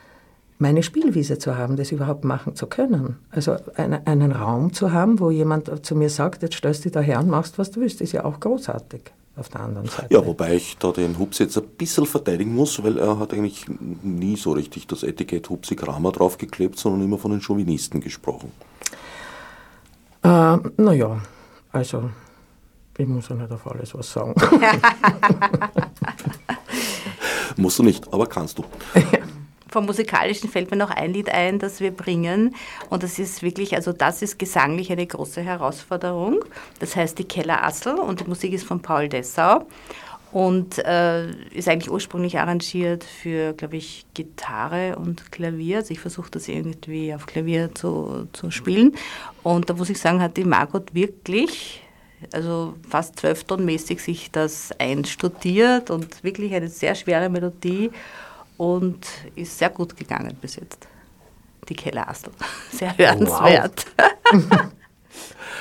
[0.60, 3.18] meine Spielwiese zu haben, das überhaupt machen zu können.
[3.30, 6.94] Also eine, einen Raum zu haben, wo jemand zu mir sagt, jetzt stellst du dich
[6.94, 9.02] da her und machst, was du willst, ist ja auch großartig
[9.36, 10.08] auf der anderen Seite.
[10.14, 13.66] Ja, wobei ich da den Hups jetzt ein bisschen verteidigen muss, weil er hat eigentlich
[14.02, 18.52] nie so richtig das Etikett Hupsi Kramer draufgeklebt, sondern immer von den Chauvinisten gesprochen.
[20.24, 21.22] Äh, naja,
[21.72, 22.10] also
[22.98, 24.34] ich muss ja nicht auf alles was sagen.
[27.58, 28.64] Musst du nicht, aber kannst du.
[29.70, 32.56] Vom Musikalischen fällt mir noch ein Lied ein, das wir bringen.
[32.90, 36.44] Und das ist wirklich, also das ist gesanglich eine große Herausforderung.
[36.80, 39.66] Das heißt die Kellerassel und die Musik ist von Paul Dessau.
[40.32, 45.78] Und äh, ist eigentlich ursprünglich arrangiert für, glaube ich, Gitarre und Klavier.
[45.78, 48.94] Also ich versuche das irgendwie auf Klavier zu, zu spielen.
[49.44, 51.82] Und da muss ich sagen, hat die Margot wirklich,
[52.34, 57.92] also fast zwölftonmäßig sich das einstudiert und wirklich eine sehr schwere Melodie
[58.58, 60.88] und ist sehr gut gegangen bis jetzt.
[61.70, 62.32] Die Kellerassel.
[62.72, 63.86] Sehr hörenswert.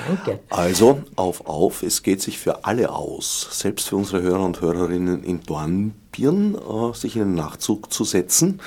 [0.06, 0.40] Danke.
[0.50, 5.24] Also, auf, auf, es geht sich für alle aus, selbst für unsere Hörer und Hörerinnen
[5.24, 8.60] in Dornbirn, äh, sich in den Nachzug zu setzen.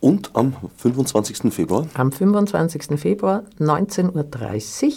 [0.00, 1.54] Und am 25.
[1.54, 3.00] Februar, Am 25.
[3.00, 4.92] Februar 19.30 Uhr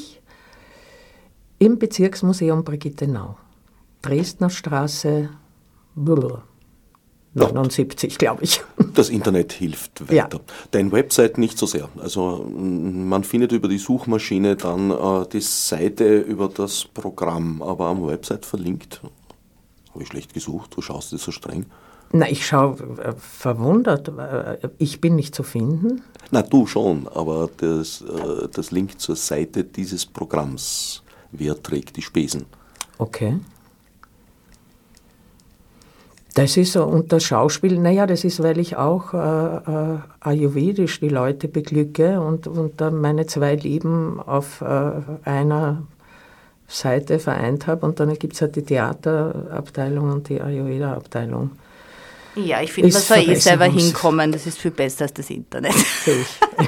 [1.60, 3.38] im Bezirksmuseum Brigittenau.
[4.02, 5.30] Dresdner Straße
[5.96, 6.44] blub,
[7.38, 8.62] 79, glaube ich.
[8.94, 10.24] das Internet hilft Ja.
[10.26, 10.40] weiter.
[10.72, 11.90] Dein Website nicht so sehr.
[12.02, 17.86] Also mm, man findet über die Suchmaschine dann äh, die Seite über das Programm, aber
[17.86, 19.02] am Website verlinkt.
[19.94, 21.66] Habe ich schlecht gesucht, du schaust das so streng.
[22.12, 24.08] Na, ich schaue äh, verwundert.
[24.18, 26.02] äh, Ich bin nicht zu finden.
[26.32, 32.02] Na, du schon, aber das, äh, das Link zur Seite dieses Programms, wer trägt die
[32.02, 32.46] Spesen?
[32.98, 33.40] Okay.
[36.38, 41.00] Das ist so, und das Schauspiel, naja, das ist, weil ich auch äh, äh, ayurvedisch
[41.00, 44.92] die Leute beglücke und, und dann meine zwei Lieben auf äh,
[45.28, 45.82] einer
[46.68, 47.88] Seite vereint habe.
[47.88, 51.54] Und dann gibt es halt die Theaterabteilung und die Ayurveda-Abteilung.
[52.36, 54.32] Ja, ich finde, man soll eh selber hinkommen.
[54.32, 55.74] Das ist viel besser als das Internet.
[56.06, 56.40] Ich.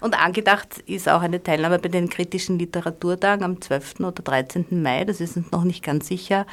[0.00, 4.00] Und angedacht ist auch eine Teilnahme bei den kritischen Literaturtagen am 12.
[4.00, 4.66] oder 13.
[4.70, 6.46] Mai, das ist uns noch nicht ganz sicher, äh,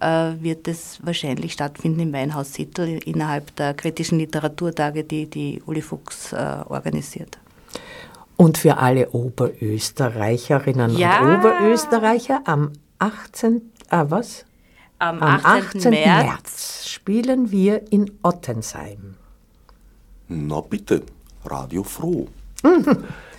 [0.00, 6.32] wird es wahrscheinlich stattfinden im Weinhaus Sittel innerhalb der kritischen Literaturtage, die die Uli Fuchs
[6.32, 6.36] äh,
[6.68, 7.38] organisiert.
[8.36, 11.20] Und für alle Oberösterreicherinnen Ja.
[11.20, 13.62] und Oberösterreicher am 18.
[13.90, 14.44] Ah, was?
[15.00, 15.78] Am, Am 18.
[15.80, 15.90] 18.
[15.90, 16.24] März.
[16.26, 19.14] März spielen wir in Ottensheim.
[20.28, 21.02] Na bitte,
[21.44, 22.28] Radio Froh.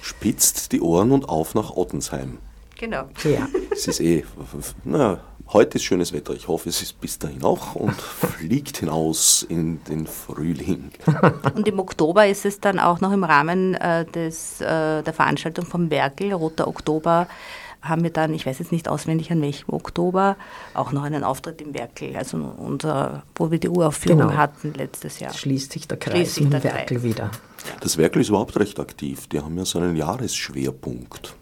[0.01, 2.37] Spitzt die Ohren und auf nach Ottensheim.
[2.79, 3.09] Genau.
[3.25, 3.45] Ja.
[3.71, 4.23] Es ist eh,
[4.85, 5.19] na,
[5.49, 6.33] heute ist schönes Wetter.
[6.33, 10.91] Ich hoffe, es ist bis dahin auch und fliegt hinaus in den Frühling.
[11.55, 15.65] Und im Oktober ist es dann auch noch im Rahmen äh, des, äh, der Veranstaltung
[15.65, 17.27] vom Werkel, Roter Oktober,
[17.81, 20.37] haben wir dann, ich weiß jetzt nicht auswendig an welchem Oktober,
[20.73, 24.33] auch noch einen Auftritt im Werkel, also unser, wo wir die Uraufführung genau.
[24.33, 25.33] hatten letztes Jahr.
[25.33, 27.03] Schließt sich der Kreis sich im Werkel Kreis.
[27.03, 27.31] wieder.
[27.81, 29.27] Das Werkel ist überhaupt recht aktiv.
[29.27, 31.35] Die haben ja so einen Jahresschwerpunkt.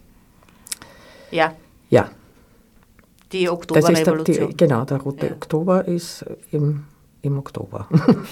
[1.32, 1.56] Ja.
[1.90, 2.10] Ja.
[3.32, 4.56] Die Oktoberrevolution.
[4.56, 5.32] Genau, der Rote ja.
[5.34, 6.86] Oktober ist im,
[7.22, 7.88] im Oktober.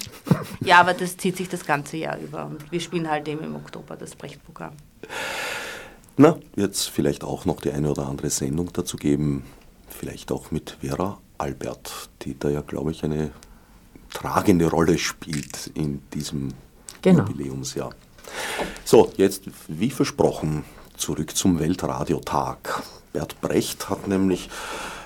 [0.62, 2.46] ja, aber das zieht sich das ganze Jahr über.
[2.46, 4.74] Und wir spielen halt eben im Oktober das Brecht-Programm.
[6.18, 9.44] Na, jetzt vielleicht auch noch die eine oder andere Sendung dazu geben.
[9.90, 13.32] Vielleicht auch mit Vera Albert, die da ja, glaube ich, eine
[14.14, 16.54] tragende Rolle spielt in diesem
[17.02, 17.26] genau.
[17.26, 17.92] Jubiläumsjahr.
[18.86, 20.64] So, jetzt wie versprochen
[20.98, 22.84] zurück zum Weltradiotag.
[23.14, 24.50] Bert Brecht hat nämlich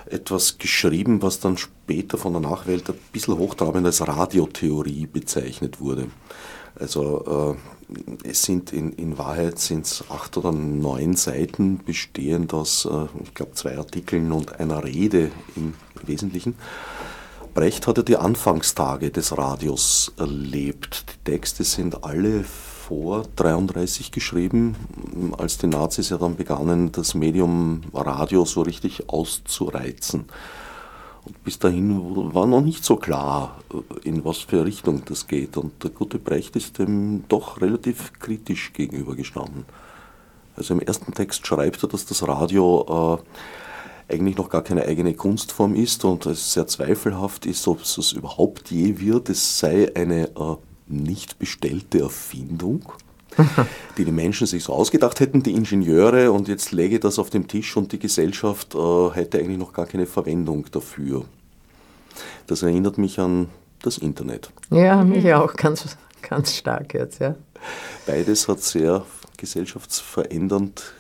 [0.08, 6.08] etwas geschrieben, was dann später von der Nachwelt ein bisschen hochtrabend als Radiotheorie bezeichnet wurde.
[6.80, 7.58] Also
[7.94, 13.08] äh, es sind in, in Wahrheit sind es acht oder neun Seiten, bestehend aus, äh,
[13.24, 15.74] ich glaube, zwei Artikeln und einer Rede im
[16.04, 16.56] Wesentlichen.
[17.54, 21.06] Brecht hatte die Anfangstage des Radios erlebt.
[21.10, 22.46] Die Texte sind alle
[22.90, 24.76] vor 33 geschrieben,
[25.38, 30.26] als die Nazis ja dann begannen, das Medium Radio so richtig auszureizen.
[31.24, 33.60] Und bis dahin war noch nicht so klar,
[34.04, 35.56] in was für Richtung das geht.
[35.56, 39.66] Und der gute Brecht ist dem doch relativ kritisch gegenübergestanden.
[40.56, 43.20] Also im ersten Text schreibt er, dass das Radio
[44.10, 48.14] äh, eigentlich noch gar keine eigene Kunstform ist und es sehr zweifelhaft ist, ob es
[48.14, 49.30] überhaupt je wird.
[49.30, 50.56] Es sei eine äh,
[50.90, 52.92] nicht bestellte Erfindung,
[53.98, 57.48] die die Menschen sich so ausgedacht hätten, die Ingenieure, und jetzt lege das auf den
[57.48, 61.26] Tisch und die Gesellschaft äh, hätte eigentlich noch gar keine Verwendung dafür.
[62.48, 63.50] Das erinnert mich an
[63.82, 64.52] das Internet.
[64.72, 67.36] Ja, mich auch ganz, ganz stark jetzt, ja.
[68.06, 69.06] Beides hat sehr
[69.38, 70.94] gesellschaftsverändernd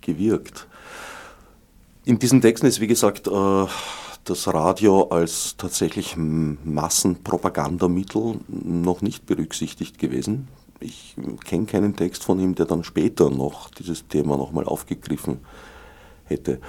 [0.00, 0.66] gewirkt.
[2.04, 3.66] In diesen Texten ist, wie gesagt, äh,
[4.24, 10.48] das Radio als tatsächlich Massenpropagandamittel noch nicht berücksichtigt gewesen.
[10.80, 15.40] Ich kenne keinen Text von ihm, der dann später noch dieses Thema nochmal aufgegriffen
[16.24, 16.60] hätte.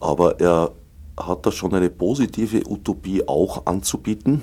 [0.00, 0.72] Aber er
[1.18, 4.42] hat da schon eine positive Utopie auch anzubieten,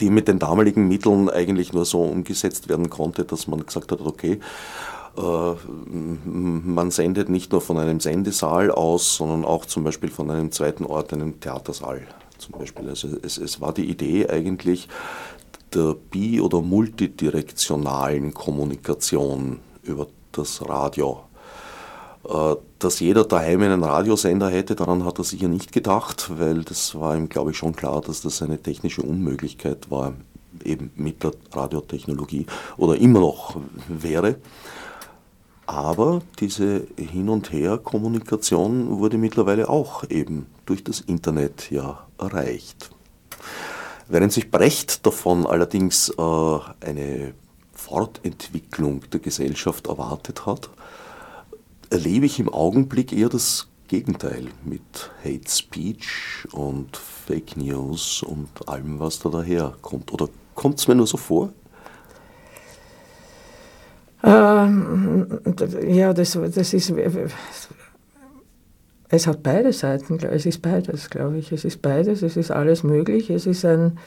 [0.00, 4.00] die mit den damaligen Mitteln eigentlich nur so umgesetzt werden konnte, dass man gesagt hat,
[4.00, 4.40] okay,
[5.20, 10.84] man sendet nicht nur von einem Sendesaal aus, sondern auch zum Beispiel von einem zweiten
[10.84, 12.06] Ort, einem Theatersaal
[12.38, 12.88] zum Beispiel.
[12.88, 14.88] Also es, es war die Idee eigentlich
[15.74, 21.20] der bi- oder multidirektionalen Kommunikation über das Radio.
[22.28, 26.94] Äh, dass jeder daheim einen Radiosender hätte, daran hat er sicher nicht gedacht, weil das
[26.94, 30.14] war ihm, glaube ich, schon klar, dass das eine technische Unmöglichkeit war,
[30.64, 32.46] eben mit der Radiotechnologie
[32.76, 33.56] oder immer noch
[33.88, 34.36] wäre.
[35.68, 42.88] Aber diese Hin- und Her-Kommunikation wurde mittlerweile auch eben durch das Internet ja erreicht.
[44.08, 47.34] Während sich Brecht davon allerdings äh, eine
[47.74, 50.70] Fortentwicklung der Gesellschaft erwartet hat,
[51.90, 59.00] erlebe ich im Augenblick eher das Gegenteil mit Hate Speech und Fake News und allem,
[59.00, 60.14] was da daherkommt.
[60.14, 61.52] Oder kommt es mir nur so vor?
[64.28, 65.26] Ähm,
[65.88, 66.92] ja, das, das ist.
[69.10, 71.50] Es hat beide Seiten, es ist beides, glaube ich.
[71.50, 73.30] Es ist beides, es ist alles möglich.
[73.30, 73.98] Es ist ein,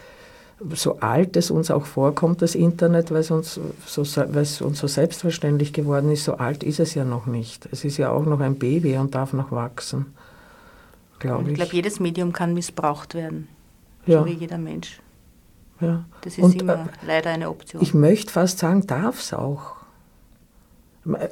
[0.69, 4.78] so alt es uns auch vorkommt, das Internet, weil es uns so, weil es uns
[4.78, 7.67] so selbstverständlich geworden ist, so alt ist es ja noch nicht.
[7.72, 10.13] Es ist ja auch noch ein Baby und darf noch wachsen,
[11.17, 11.49] glaube ich.
[11.49, 13.47] Ich glaube, jedes Medium kann missbraucht werden,
[14.05, 14.19] ja.
[14.19, 15.01] so wie jeder Mensch.
[15.80, 16.05] Ja.
[16.22, 17.82] Das ist und, immer äh, leider eine Option.
[17.82, 19.81] Ich möchte fast sagen, darf es auch.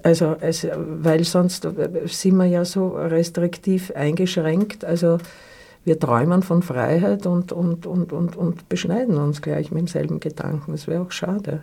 [0.03, 1.67] Also, es, weil sonst
[2.05, 4.83] sind wir ja so restriktiv eingeschränkt.
[4.83, 5.19] Also
[5.85, 10.71] wir träumen von Freiheit und, und, und, und, und beschneiden uns gleich mit demselben Gedanken.
[10.71, 11.61] Das wäre auch schade.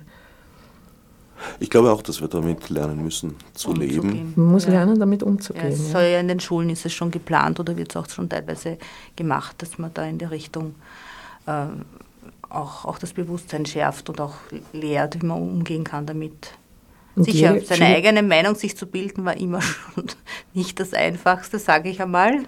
[1.60, 4.02] Ich glaube auch, dass wir damit lernen müssen zu umzugehen.
[4.02, 4.32] leben.
[4.36, 4.70] Man muss ja.
[4.70, 5.70] lernen, damit umzugehen.
[5.70, 8.28] Ja, soll ja in den Schulen ist es schon geplant oder wird es auch schon
[8.28, 8.78] teilweise
[9.16, 10.74] gemacht, dass man da in der Richtung
[11.46, 11.66] äh,
[12.48, 14.36] auch, auch das Bewusstsein schärft und auch
[14.72, 16.52] lehrt, wie man umgehen kann damit.
[17.16, 20.04] Sicher, seine eigene Meinung sich zu bilden war immer schon
[20.52, 22.44] nicht das Einfachste, sage ich einmal.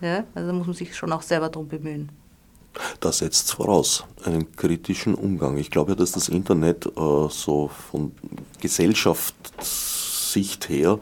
[0.00, 2.10] Ja, also muss man sich schon auch selber darum bemühen.
[3.00, 5.58] Das setzt voraus, einen kritischen Umgang.
[5.58, 8.12] Ich glaube ja, dass das Internet äh, so von
[8.60, 10.98] Gesellschaftssicht her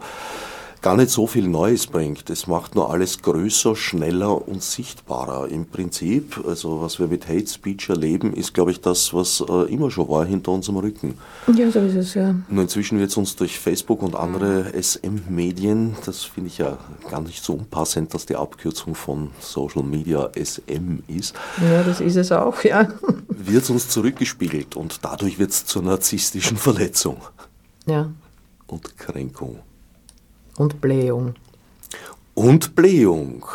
[0.81, 2.29] gar nicht so viel Neues bringt.
[2.29, 5.47] Es macht nur alles größer, schneller und sichtbarer.
[5.47, 9.71] Im Prinzip, also was wir mit Hate Speech erleben, ist, glaube ich, das, was äh,
[9.71, 11.17] immer schon war hinter unserem Rücken.
[11.55, 12.35] Ja, so ist es, ja.
[12.49, 16.77] Nur inzwischen wird es uns durch Facebook und andere SM-Medien, das finde ich ja
[17.09, 21.35] gar nicht so unpassend, dass die Abkürzung von Social Media SM ist.
[21.61, 22.87] Ja, das ist es auch, ja.
[23.27, 27.17] Wird es uns zurückgespiegelt und dadurch wird es zur narzisstischen Verletzung.
[27.85, 28.09] Ja.
[28.67, 29.59] Und Kränkung.
[30.57, 31.35] Und Blähung.
[32.33, 33.45] Und Blähung.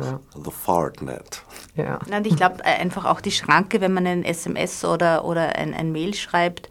[0.00, 0.18] Ja.
[0.34, 1.42] The Fartnet.
[1.76, 1.98] Ja.
[2.16, 5.74] Und ich glaube äh, einfach auch die Schranke, wenn man ein SMS oder, oder ein,
[5.74, 6.70] ein Mail schreibt,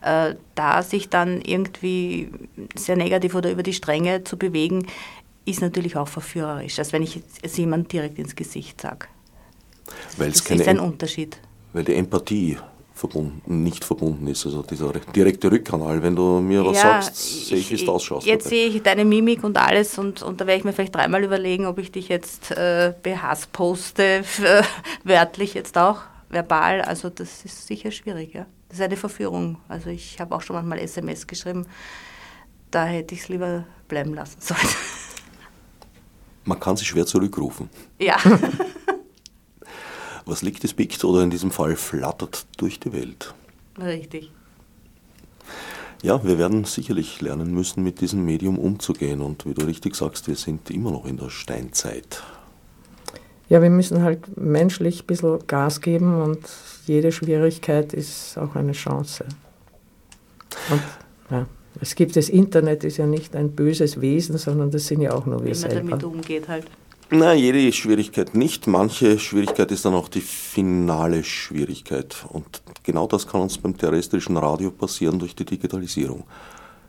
[0.00, 2.30] äh, da sich dann irgendwie
[2.76, 4.86] sehr negativ oder über die Stränge zu bewegen,
[5.44, 9.06] ist natürlich auch verführerisch, als wenn ich es jemand direkt ins Gesicht sage.
[10.16, 11.38] Weil es Das keine ist ein Em- Unterschied.
[11.72, 12.58] weil die Empathie
[12.98, 14.44] verbunden, nicht verbunden ist.
[14.44, 16.02] Also dieser direkte Rückkanal.
[16.02, 18.26] Wenn du mir was Ja, sagst, sehe ich, wie du ausschaust.
[18.26, 18.56] Jetzt dabei.
[18.56, 21.66] sehe ich deine Mimik und alles und, und da werde ich mir vielleicht dreimal überlegen,
[21.66, 22.92] ob ich dich jetzt äh,
[23.52, 24.02] poste,
[24.42, 24.62] äh,
[25.04, 26.82] wörtlich jetzt auch, verbal.
[26.82, 28.46] Also das ist sicher schwierig, ja.
[28.68, 29.58] Das ist eine Verführung.
[29.68, 31.66] Also ich habe auch schon manchmal SMS geschrieben,
[32.70, 34.60] da hätte ich es lieber bleiben lassen sollen.
[36.44, 37.70] Man kann sie schwer zurückrufen.
[37.98, 38.16] ja.
[40.28, 43.34] Was liegt, es biegt oder in diesem Fall flattert durch die Welt.
[43.80, 44.30] Richtig.
[46.02, 49.22] Ja, wir werden sicherlich lernen müssen, mit diesem Medium umzugehen.
[49.22, 52.22] Und wie du richtig sagst, wir sind immer noch in der Steinzeit.
[53.48, 56.40] Ja, wir müssen halt menschlich ein bisschen Gas geben und
[56.86, 59.24] jede Schwierigkeit ist auch eine Chance.
[60.70, 60.82] Und
[61.30, 61.46] ja,
[61.80, 65.24] es gibt das Internet, ist ja nicht ein böses Wesen, sondern das sind ja auch
[65.24, 66.06] nur wir Wie man damit selber.
[66.06, 66.66] umgeht halt.
[67.10, 68.66] Na, jede Schwierigkeit nicht.
[68.66, 72.14] Manche Schwierigkeit ist dann auch die finale Schwierigkeit.
[72.28, 76.24] Und genau das kann uns beim terrestrischen Radio passieren durch die Digitalisierung.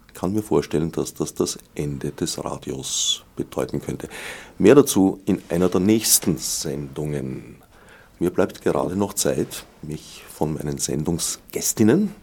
[0.09, 4.09] Ich kann mir vorstellen, dass das das Ende des Radios bedeuten könnte.
[4.57, 7.55] Mehr dazu in einer der nächsten Sendungen.
[8.19, 12.13] Mir bleibt gerade noch Zeit, mich von meinen Sendungsgästinnen